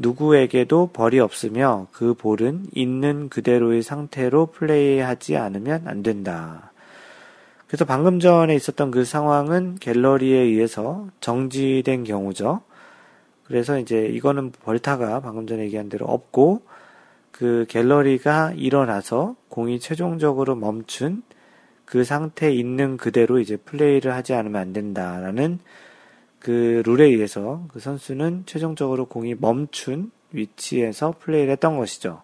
누구에게도 0.00 0.90
벌이 0.92 1.20
없으며 1.20 1.86
그 1.92 2.14
볼은 2.14 2.66
있는 2.74 3.28
그대로의 3.28 3.84
상태로 3.84 4.46
플레이하지 4.46 5.36
않으면 5.36 5.82
안 5.86 6.02
된다. 6.02 6.72
그래서 7.68 7.84
방금 7.84 8.18
전에 8.18 8.56
있었던 8.56 8.90
그 8.90 9.04
상황은 9.04 9.76
갤러리에 9.78 10.36
의해서 10.36 11.06
정지된 11.20 12.02
경우죠. 12.02 12.62
그래서 13.52 13.78
이제 13.78 14.06
이거는 14.06 14.50
벌타가 14.50 15.20
방금 15.20 15.46
전에 15.46 15.64
얘기한 15.64 15.90
대로 15.90 16.06
없고 16.06 16.62
그 17.30 17.66
갤러리가 17.68 18.54
일어나서 18.56 19.36
공이 19.50 19.78
최종적으로 19.78 20.54
멈춘 20.54 21.22
그 21.84 22.02
상태에 22.02 22.50
있는 22.50 22.96
그대로 22.96 23.40
이제 23.40 23.58
플레이를 23.58 24.14
하지 24.14 24.32
않으면 24.32 24.58
안 24.58 24.72
된다라는 24.72 25.58
그 26.38 26.82
룰에 26.86 27.04
의해서 27.04 27.66
그 27.68 27.78
선수는 27.78 28.44
최종적으로 28.46 29.04
공이 29.04 29.34
멈춘 29.38 30.12
위치에서 30.30 31.12
플레이를 31.20 31.52
했던 31.52 31.76
것이죠. 31.76 32.22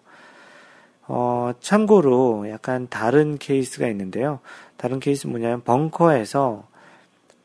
어, 1.07 1.51
참고로 1.59 2.49
약간 2.49 2.87
다른 2.89 3.37
케이스가 3.37 3.87
있는데요. 3.89 4.39
다른 4.77 4.99
케이스 4.99 5.27
뭐냐면 5.27 5.61
벙커에서 5.61 6.67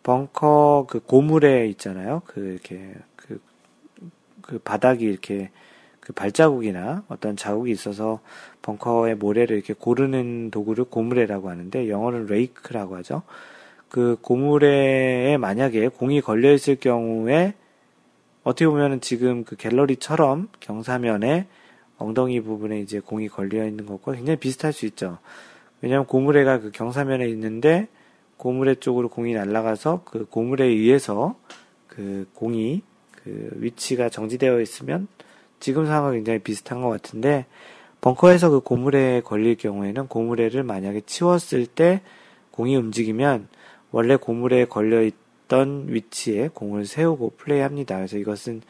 벙커 0.02 0.86
그 0.88 1.00
고무래 1.00 1.66
있잖아요. 1.66 2.22
그 2.24 2.40
이렇게 2.40 2.94
그, 4.44 4.52
그 4.52 4.58
바닥이 4.58 5.04
이렇게 5.04 5.50
그 6.00 6.12
발자국이나 6.12 7.04
어떤 7.08 7.36
자국이 7.36 7.70
있어서 7.70 8.20
벙커의 8.62 9.16
모래를 9.16 9.56
이렇게 9.56 9.72
고르는 9.72 10.50
도구를 10.50 10.84
고무래라고 10.84 11.48
하는데 11.48 11.88
영어는 11.88 12.26
rake라고 12.26 12.96
하죠. 12.96 13.22
그 13.88 14.16
고무래에 14.20 15.38
만약에 15.38 15.88
공이 15.88 16.20
걸려 16.20 16.52
있을 16.52 16.76
경우에 16.76 17.54
어떻게 18.42 18.66
보면은 18.66 19.00
지금 19.00 19.44
그 19.44 19.56
갤러리처럼 19.56 20.48
경사면에 20.60 21.46
엉덩이 21.96 22.40
부분에 22.40 22.80
이제 22.80 23.00
공이 23.00 23.28
걸려 23.28 23.66
있는 23.66 23.86
것과 23.86 24.12
굉장히 24.12 24.38
비슷할 24.38 24.72
수 24.72 24.84
있죠. 24.86 25.18
왜냐하면 25.80 26.06
고무래가 26.06 26.60
그 26.60 26.70
경사면에 26.70 27.26
있는데 27.28 27.88
고무래 28.36 28.74
쪽으로 28.74 29.08
공이 29.08 29.32
날아가서 29.32 30.02
그 30.04 30.26
고무래에 30.26 30.68
의해서 30.68 31.36
그 31.86 32.28
공이 32.34 32.82
그 33.24 33.50
위치가 33.56 34.08
정지되어 34.08 34.60
있으면 34.60 35.08
지금 35.60 35.86
상황과 35.86 36.12
굉장히 36.12 36.38
비슷한 36.40 36.82
것 36.82 36.88
같은데 36.90 37.46
벙커에서 38.00 38.50
그 38.50 38.60
고무래에 38.60 39.22
걸릴 39.22 39.56
경우에는 39.56 40.08
고무래를 40.08 40.62
만약에 40.62 41.00
치웠을 41.06 41.66
때 41.66 42.02
공이 42.50 42.76
움직이면 42.76 43.48
원래 43.90 44.16
고물에 44.16 44.66
걸려 44.66 45.02
있던 45.02 45.86
위치에 45.88 46.50
공을 46.52 46.84
세우고 46.86 47.34
플레이합니다. 47.38 47.96
그래서 47.96 48.18
이것은 48.18 48.62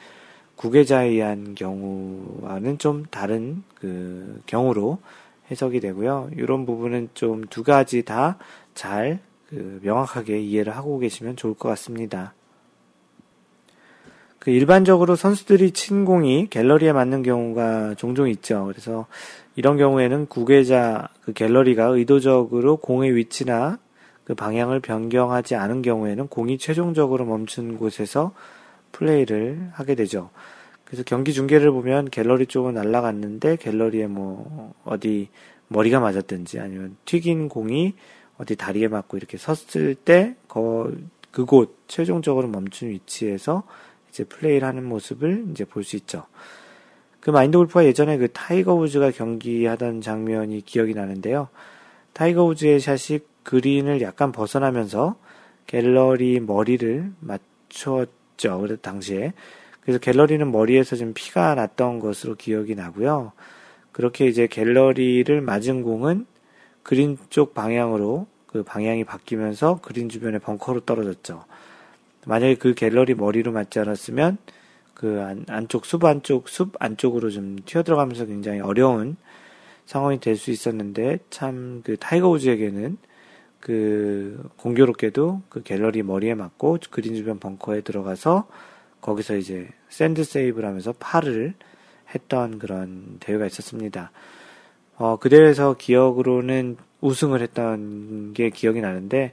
구계자에 0.56 1.08
의한 1.08 1.54
경우와는 1.56 2.78
좀 2.78 3.04
다른 3.10 3.64
그 3.74 4.40
경우로 4.46 4.98
해석이 5.50 5.80
되고요. 5.80 6.30
이런 6.36 6.64
부분은 6.64 7.08
좀 7.14 7.42
두 7.50 7.62
가지 7.64 8.04
다 8.04 8.38
잘 8.74 9.18
그 9.50 9.80
명확하게 9.82 10.40
이해를 10.40 10.76
하고 10.76 10.98
계시면 10.98 11.36
좋을 11.36 11.54
것 11.54 11.68
같습니다. 11.70 12.34
그 14.44 14.50
일반적으로 14.50 15.16
선수들이 15.16 15.70
친 15.70 16.04
공이 16.04 16.48
갤러리에 16.50 16.92
맞는 16.92 17.22
경우가 17.22 17.94
종종 17.94 18.28
있죠. 18.28 18.66
그래서 18.66 19.06
이런 19.56 19.78
경우에는 19.78 20.26
구계자 20.26 21.08
그 21.22 21.32
갤러리가 21.32 21.86
의도적으로 21.86 22.76
공의 22.76 23.16
위치나 23.16 23.78
그 24.24 24.34
방향을 24.34 24.80
변경하지 24.80 25.54
않은 25.54 25.80
경우에는 25.80 26.28
공이 26.28 26.58
최종적으로 26.58 27.24
멈춘 27.24 27.78
곳에서 27.78 28.34
플레이를 28.92 29.70
하게 29.72 29.94
되죠. 29.94 30.28
그래서 30.84 31.04
경기 31.06 31.32
중계를 31.32 31.70
보면 31.70 32.10
갤러리 32.10 32.44
쪽은 32.44 32.74
날아갔는데 32.74 33.56
갤러리에 33.56 34.08
뭐 34.08 34.74
어디 34.84 35.30
머리가 35.68 36.00
맞았든지 36.00 36.60
아니면 36.60 36.96
튀긴 37.06 37.48
공이 37.48 37.94
어디 38.36 38.56
다리에 38.56 38.88
맞고 38.88 39.16
이렇게 39.16 39.38
섰을 39.38 39.94
때 39.94 40.36
그, 40.48 41.08
그곳 41.30 41.78
최종적으로 41.88 42.48
멈춘 42.48 42.90
위치에서 42.90 43.62
이제 44.14 44.22
플레이를 44.24 44.66
하는 44.66 44.84
모습을 44.84 45.46
이제 45.50 45.64
볼 45.64 45.82
수 45.82 45.96
있죠. 45.96 46.24
그 47.18 47.30
마인드 47.30 47.58
골프가 47.58 47.84
예전에 47.84 48.16
그 48.16 48.28
타이거 48.32 48.74
우즈가 48.74 49.10
경기하던 49.10 50.02
장면이 50.02 50.60
기억이 50.64 50.94
나는데요. 50.94 51.48
타이거 52.12 52.44
우즈의 52.44 52.80
샷이 52.80 53.20
그린을 53.42 54.00
약간 54.02 54.30
벗어나면서 54.30 55.16
갤러리 55.66 56.40
머리를 56.40 57.12
맞췄죠. 57.20 58.58
그래서 58.60 58.76
당시에. 58.80 59.32
그래서 59.80 59.98
갤러리는 59.98 60.50
머리에서 60.50 60.96
좀 60.96 61.12
피가 61.14 61.54
났던 61.56 61.98
것으로 61.98 62.36
기억이 62.36 62.74
나고요. 62.74 63.32
그렇게 63.90 64.26
이제 64.26 64.46
갤러리를 64.46 65.40
맞은 65.40 65.82
공은 65.82 66.26
그린 66.82 67.18
쪽 67.30 67.54
방향으로 67.54 68.26
그 68.46 68.62
방향이 68.62 69.04
바뀌면서 69.04 69.80
그린 69.82 70.08
주변에 70.08 70.38
벙커로 70.38 70.80
떨어졌죠. 70.80 71.44
만약에 72.26 72.54
그 72.56 72.74
갤러리 72.74 73.14
머리로 73.14 73.52
맞지 73.52 73.78
않았으면 73.80 74.38
그 74.94 75.20
안, 75.22 75.44
안쪽 75.48 75.84
숲 75.86 76.04
안쪽 76.04 76.48
숲 76.48 76.74
안쪽으로 76.78 77.30
좀 77.30 77.56
튀어들어가면서 77.64 78.26
굉장히 78.26 78.60
어려운 78.60 79.16
상황이 79.86 80.18
될 80.20 80.36
수 80.36 80.50
있었는데 80.50 81.18
참 81.30 81.82
그 81.84 81.96
타이거 81.98 82.28
우즈에게는 82.30 82.96
그 83.60 84.42
공교롭게도 84.56 85.42
그 85.48 85.62
갤러리 85.62 86.02
머리에 86.02 86.34
맞고 86.34 86.78
그린 86.90 87.14
주변 87.14 87.38
벙커에 87.38 87.80
들어가서 87.82 88.46
거기서 89.00 89.36
이제 89.36 89.68
sand 89.88 90.24
save를 90.24 90.68
하면서 90.68 90.92
파를 90.92 91.54
했던 92.14 92.58
그런 92.58 93.16
대회가 93.20 93.46
있었습니다. 93.46 94.10
어, 94.96 95.16
그 95.18 95.28
대회에서 95.28 95.74
기억으로는 95.76 96.76
우승을 97.00 97.42
했던 97.42 98.32
게 98.32 98.50
기억이 98.50 98.80
나는데 98.80 99.32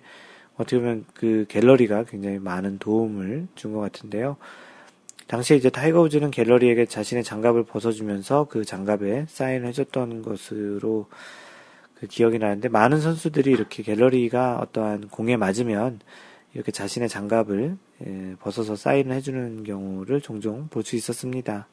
어떻게 0.58 0.80
보면 0.80 1.06
그 1.14 1.46
갤러리가 1.48 2.04
굉장히 2.06 2.40
많은 2.40 2.78
도움을 2.80 3.48
준 3.56 3.74
것 3.74 3.80
같은데요. 3.80 4.38
당시에 5.28 5.56
이제 5.58 5.70
타이거 5.70 6.02
우즈는 6.02 6.30
갤러리에게 6.32 6.86
자신의 6.88 7.24
장갑을 7.24 7.64
벗어주면서 7.64 8.48
그 8.50 8.66
장갑에 8.66 9.26
사인을 9.30 9.68
해줬던 9.70 10.24
것으로 10.24 11.08
그 11.96 12.08
기억이 12.08 12.38
나는데 12.38 12.68
많은 12.70 13.00
선수들이 13.00 13.52
이렇게 13.52 13.82
갤러리가 13.84 14.60
어떠한 14.60 15.08
공에 15.10 15.38
맞으면 15.38 16.00
이렇게 16.54 16.72
자신의 16.72 17.08
장갑을 17.08 17.78
예, 18.06 18.36
벗어서 18.40 18.76
사인을 18.76 19.16
해주는 19.16 19.64
경우를 19.64 20.20
종종 20.22 20.68
볼 20.70 20.84
수 20.84 20.96
있었습니다. 20.98 21.68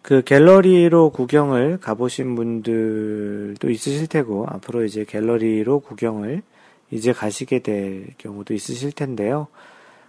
그 0.00 0.22
갤러리로 0.22 1.10
구경을 1.10 1.78
가보신 1.80 2.34
분들도 2.34 3.68
있으실 3.68 4.06
테고 4.06 4.46
앞으로 4.48 4.84
이제 4.84 5.04
갤러리로 5.04 5.80
구경을 5.80 6.42
이제 6.90 7.12
가시게 7.12 7.60
될 7.60 8.08
경우도 8.18 8.54
있으실 8.54 8.92
텐데요. 8.92 9.48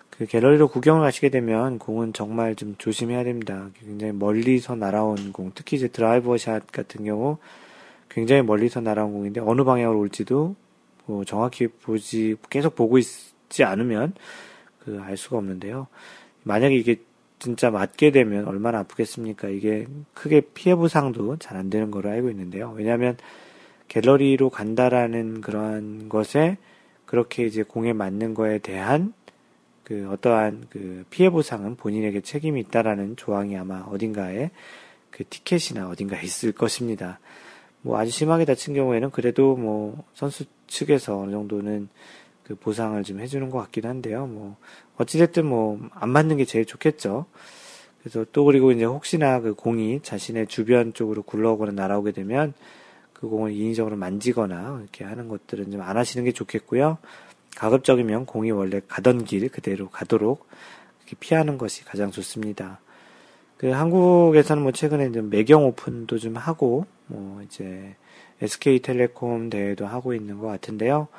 그 0.09 0.25
갤러리로 0.25 0.67
구경을 0.67 1.01
가시게 1.01 1.29
되면 1.29 1.79
공은 1.79 2.13
정말 2.13 2.55
좀 2.55 2.75
조심해야 2.77 3.23
됩니다. 3.23 3.69
굉장히 3.79 4.13
멀리서 4.13 4.75
날아온 4.75 5.31
공, 5.33 5.51
특히 5.55 5.77
이제 5.77 5.87
드라이버 5.87 6.37
샷 6.37 6.71
같은 6.71 7.05
경우 7.05 7.37
굉장히 8.09 8.41
멀리서 8.41 8.81
날아온 8.81 9.13
공인데 9.13 9.39
어느 9.41 9.63
방향으로 9.63 9.99
올지도 9.99 10.55
뭐 11.05 11.23
정확히 11.25 11.67
보지 11.67 12.35
계속 12.49 12.75
보고 12.75 12.97
있지 12.97 13.63
않으면 13.63 14.13
그 14.83 14.99
알 15.01 15.17
수가 15.17 15.37
없는데요. 15.37 15.87
만약에 16.43 16.75
이게 16.75 16.97
진짜 17.39 17.69
맞게 17.71 18.11
되면 18.11 18.45
얼마나 18.47 18.79
아프겠습니까? 18.79 19.49
이게 19.49 19.87
크게 20.13 20.41
피해 20.53 20.75
보상도 20.75 21.37
잘 21.37 21.57
안 21.57 21.69
되는 21.69 21.91
걸로 21.91 22.09
알고 22.09 22.29
있는데요. 22.31 22.73
왜냐하면 22.75 23.17
갤러리로 23.87 24.49
간다라는 24.49 25.41
그러한 25.41 26.09
것에 26.09 26.57
그렇게 27.09 27.43
이제 27.47 27.63
공에 27.63 27.91
맞는 27.91 28.35
거에 28.35 28.59
대한 28.59 29.13
그 29.83 30.07
어떠한 30.11 30.67
그 30.69 31.05
피해 31.09 31.31
보상은 31.31 31.75
본인에게 31.75 32.21
책임이 32.21 32.59
있다라는 32.59 33.15
조항이 33.15 33.57
아마 33.57 33.79
어딘가에 33.79 34.51
그 35.09 35.23
티켓이나 35.27 35.89
어딘가에 35.89 36.21
있을 36.21 36.51
것입니다. 36.51 37.19
뭐 37.81 37.97
아주 37.97 38.11
심하게 38.11 38.45
다친 38.45 38.75
경우에는 38.75 39.09
그래도 39.09 39.55
뭐 39.55 40.03
선수 40.13 40.45
측에서 40.67 41.17
어느 41.17 41.31
정도는 41.31 41.89
그 42.43 42.53
보상을 42.53 43.03
좀 43.03 43.19
해주는 43.21 43.49
것 43.49 43.57
같긴 43.57 43.87
한데요. 43.87 44.27
뭐 44.27 44.57
어찌됐든 44.97 45.47
뭐 45.47 45.79
안 45.95 46.09
맞는 46.09 46.37
게 46.37 46.45
제일 46.45 46.65
좋겠죠. 46.65 47.25
그래서 48.01 48.23
또 48.31 48.45
그리고 48.45 48.71
이제 48.71 48.85
혹시나 48.85 49.39
그 49.39 49.55
공이 49.55 50.01
자신의 50.03 50.45
주변 50.45 50.93
쪽으로 50.93 51.23
굴러오거나 51.23 51.71
날아오게 51.71 52.11
되면 52.11 52.53
그 53.19 53.27
공을 53.27 53.51
인위적으로 53.51 53.97
만지거나 53.97 54.77
이렇게 54.81 55.03
하는 55.03 55.27
것들은 55.27 55.71
좀 55.71 55.81
안 55.81 55.97
하시는 55.97 56.23
게 56.23 56.31
좋겠고요. 56.31 56.97
가급적이면 57.57 58.25
공이 58.25 58.51
원래 58.51 58.79
가던 58.87 59.25
길 59.25 59.49
그대로 59.49 59.89
가도록 59.89 60.47
피하는 61.19 61.57
것이 61.57 61.83
가장 61.83 62.11
좋습니다. 62.11 62.79
그 63.57 63.71
한국에서는 63.71 64.63
뭐 64.63 64.71
최근에 64.71 65.11
좀 65.11 65.29
매경 65.29 65.65
오픈도 65.65 66.17
좀 66.19 66.37
하고 66.37 66.85
뭐 67.07 67.41
이제 67.41 67.95
SK텔레콤 68.41 69.49
대회도 69.49 69.85
하고 69.85 70.13
있는 70.13 70.37
것 70.39 70.47
같은데요. 70.47 71.09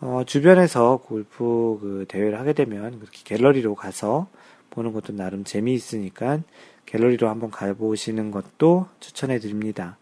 어, 0.00 0.22
주변에서 0.24 1.02
골프 1.04 1.78
그 1.80 2.06
대회를 2.08 2.38
하게 2.38 2.54
되면 2.54 2.98
그렇게 2.98 3.20
갤러리로 3.24 3.74
가서 3.74 4.28
보는 4.70 4.94
것도 4.94 5.12
나름 5.12 5.44
재미있으니까 5.44 6.40
갤러리로 6.86 7.28
한번 7.28 7.50
가보시는 7.50 8.30
것도 8.30 8.86
추천해 9.00 9.38
드립니다. 9.38 9.98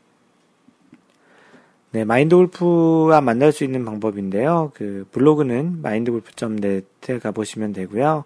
네, 1.94 2.02
마인드 2.02 2.34
골프와 2.34 3.20
만날 3.20 3.52
수 3.52 3.62
있는 3.62 3.84
방법인데요. 3.84 4.72
그 4.74 5.06
블로그는 5.12 5.78
mindgolf.net에 5.78 7.20
가보시면 7.22 7.72
되고요. 7.72 8.24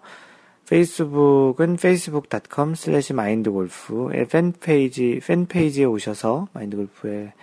페이스북은 0.67 1.73
facebook.com 1.75 2.71
slash 2.71 3.13
mindgolf 3.13 4.09
팬페이지, 4.31 5.21
팬페이지에 5.23 5.85
오셔서 5.85 6.47
마인드골프의 6.53 7.33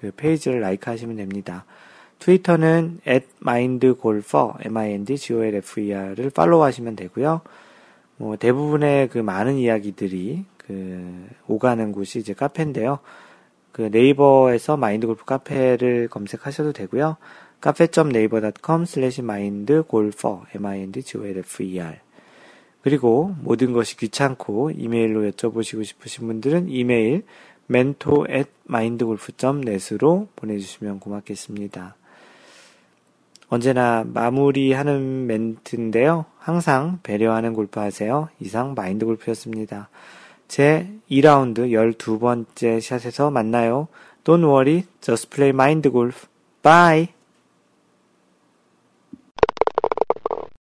그 0.00 0.10
페이지를 0.16 0.60
라이크 0.60 0.88
하시면 0.88 1.16
됩니다. 1.16 1.66
트위터는 2.18 3.00
at 3.06 3.26
mindgolfer, 3.42 4.54
m-i-n-d-g-o-l-f-e-r을 4.64 6.30
팔로우 6.30 6.62
하시면 6.62 6.96
되고요. 6.96 7.42
뭐 8.16 8.36
대부분의 8.36 9.10
그 9.10 9.18
많은 9.18 9.56
이야기들이 9.56 10.46
그 10.56 11.28
오가는 11.46 11.92
곳이 11.92 12.20
이제 12.20 12.32
카페인데요. 12.32 13.00
그 13.74 13.88
네이버에서 13.90 14.76
마인드 14.76 15.08
골프 15.08 15.24
카페를 15.24 16.06
검색하셔도 16.06 16.72
되고요. 16.72 17.16
카페.naver.com 17.60 18.82
slash 18.82 19.20
mindgolfer, 19.20 20.42
m-i-n-d-g-o-l-f-e-r 20.54 21.96
그리고 22.82 23.34
모든 23.42 23.72
것이 23.72 23.96
귀찮고 23.96 24.70
이메일로 24.70 25.28
여쭤보시고 25.28 25.84
싶으신 25.84 26.28
분들은 26.28 26.68
이메일 26.68 27.24
mentor 27.68 28.30
at 28.30 28.48
mindgolf.net으로 28.70 30.28
보내주시면 30.36 31.00
고맙겠습니다. 31.00 31.96
언제나 33.48 34.04
마무리하는 34.06 35.26
멘트인데요. 35.26 36.26
항상 36.38 37.00
배려하는 37.02 37.54
골프 37.54 37.80
하세요. 37.80 38.28
이상 38.38 38.74
마인드 38.74 39.04
골프였습니다. 39.04 39.88
제 40.54 40.86
2라운드 41.10 41.68
12번째 41.98 42.80
샷에서 42.80 43.28
만나요. 43.28 43.88
Don't 44.22 44.44
worry, 44.44 44.84
just 45.00 45.28
play 45.28 45.48
mind 45.48 45.90
golf. 45.90 46.28
Bye! 46.62 47.13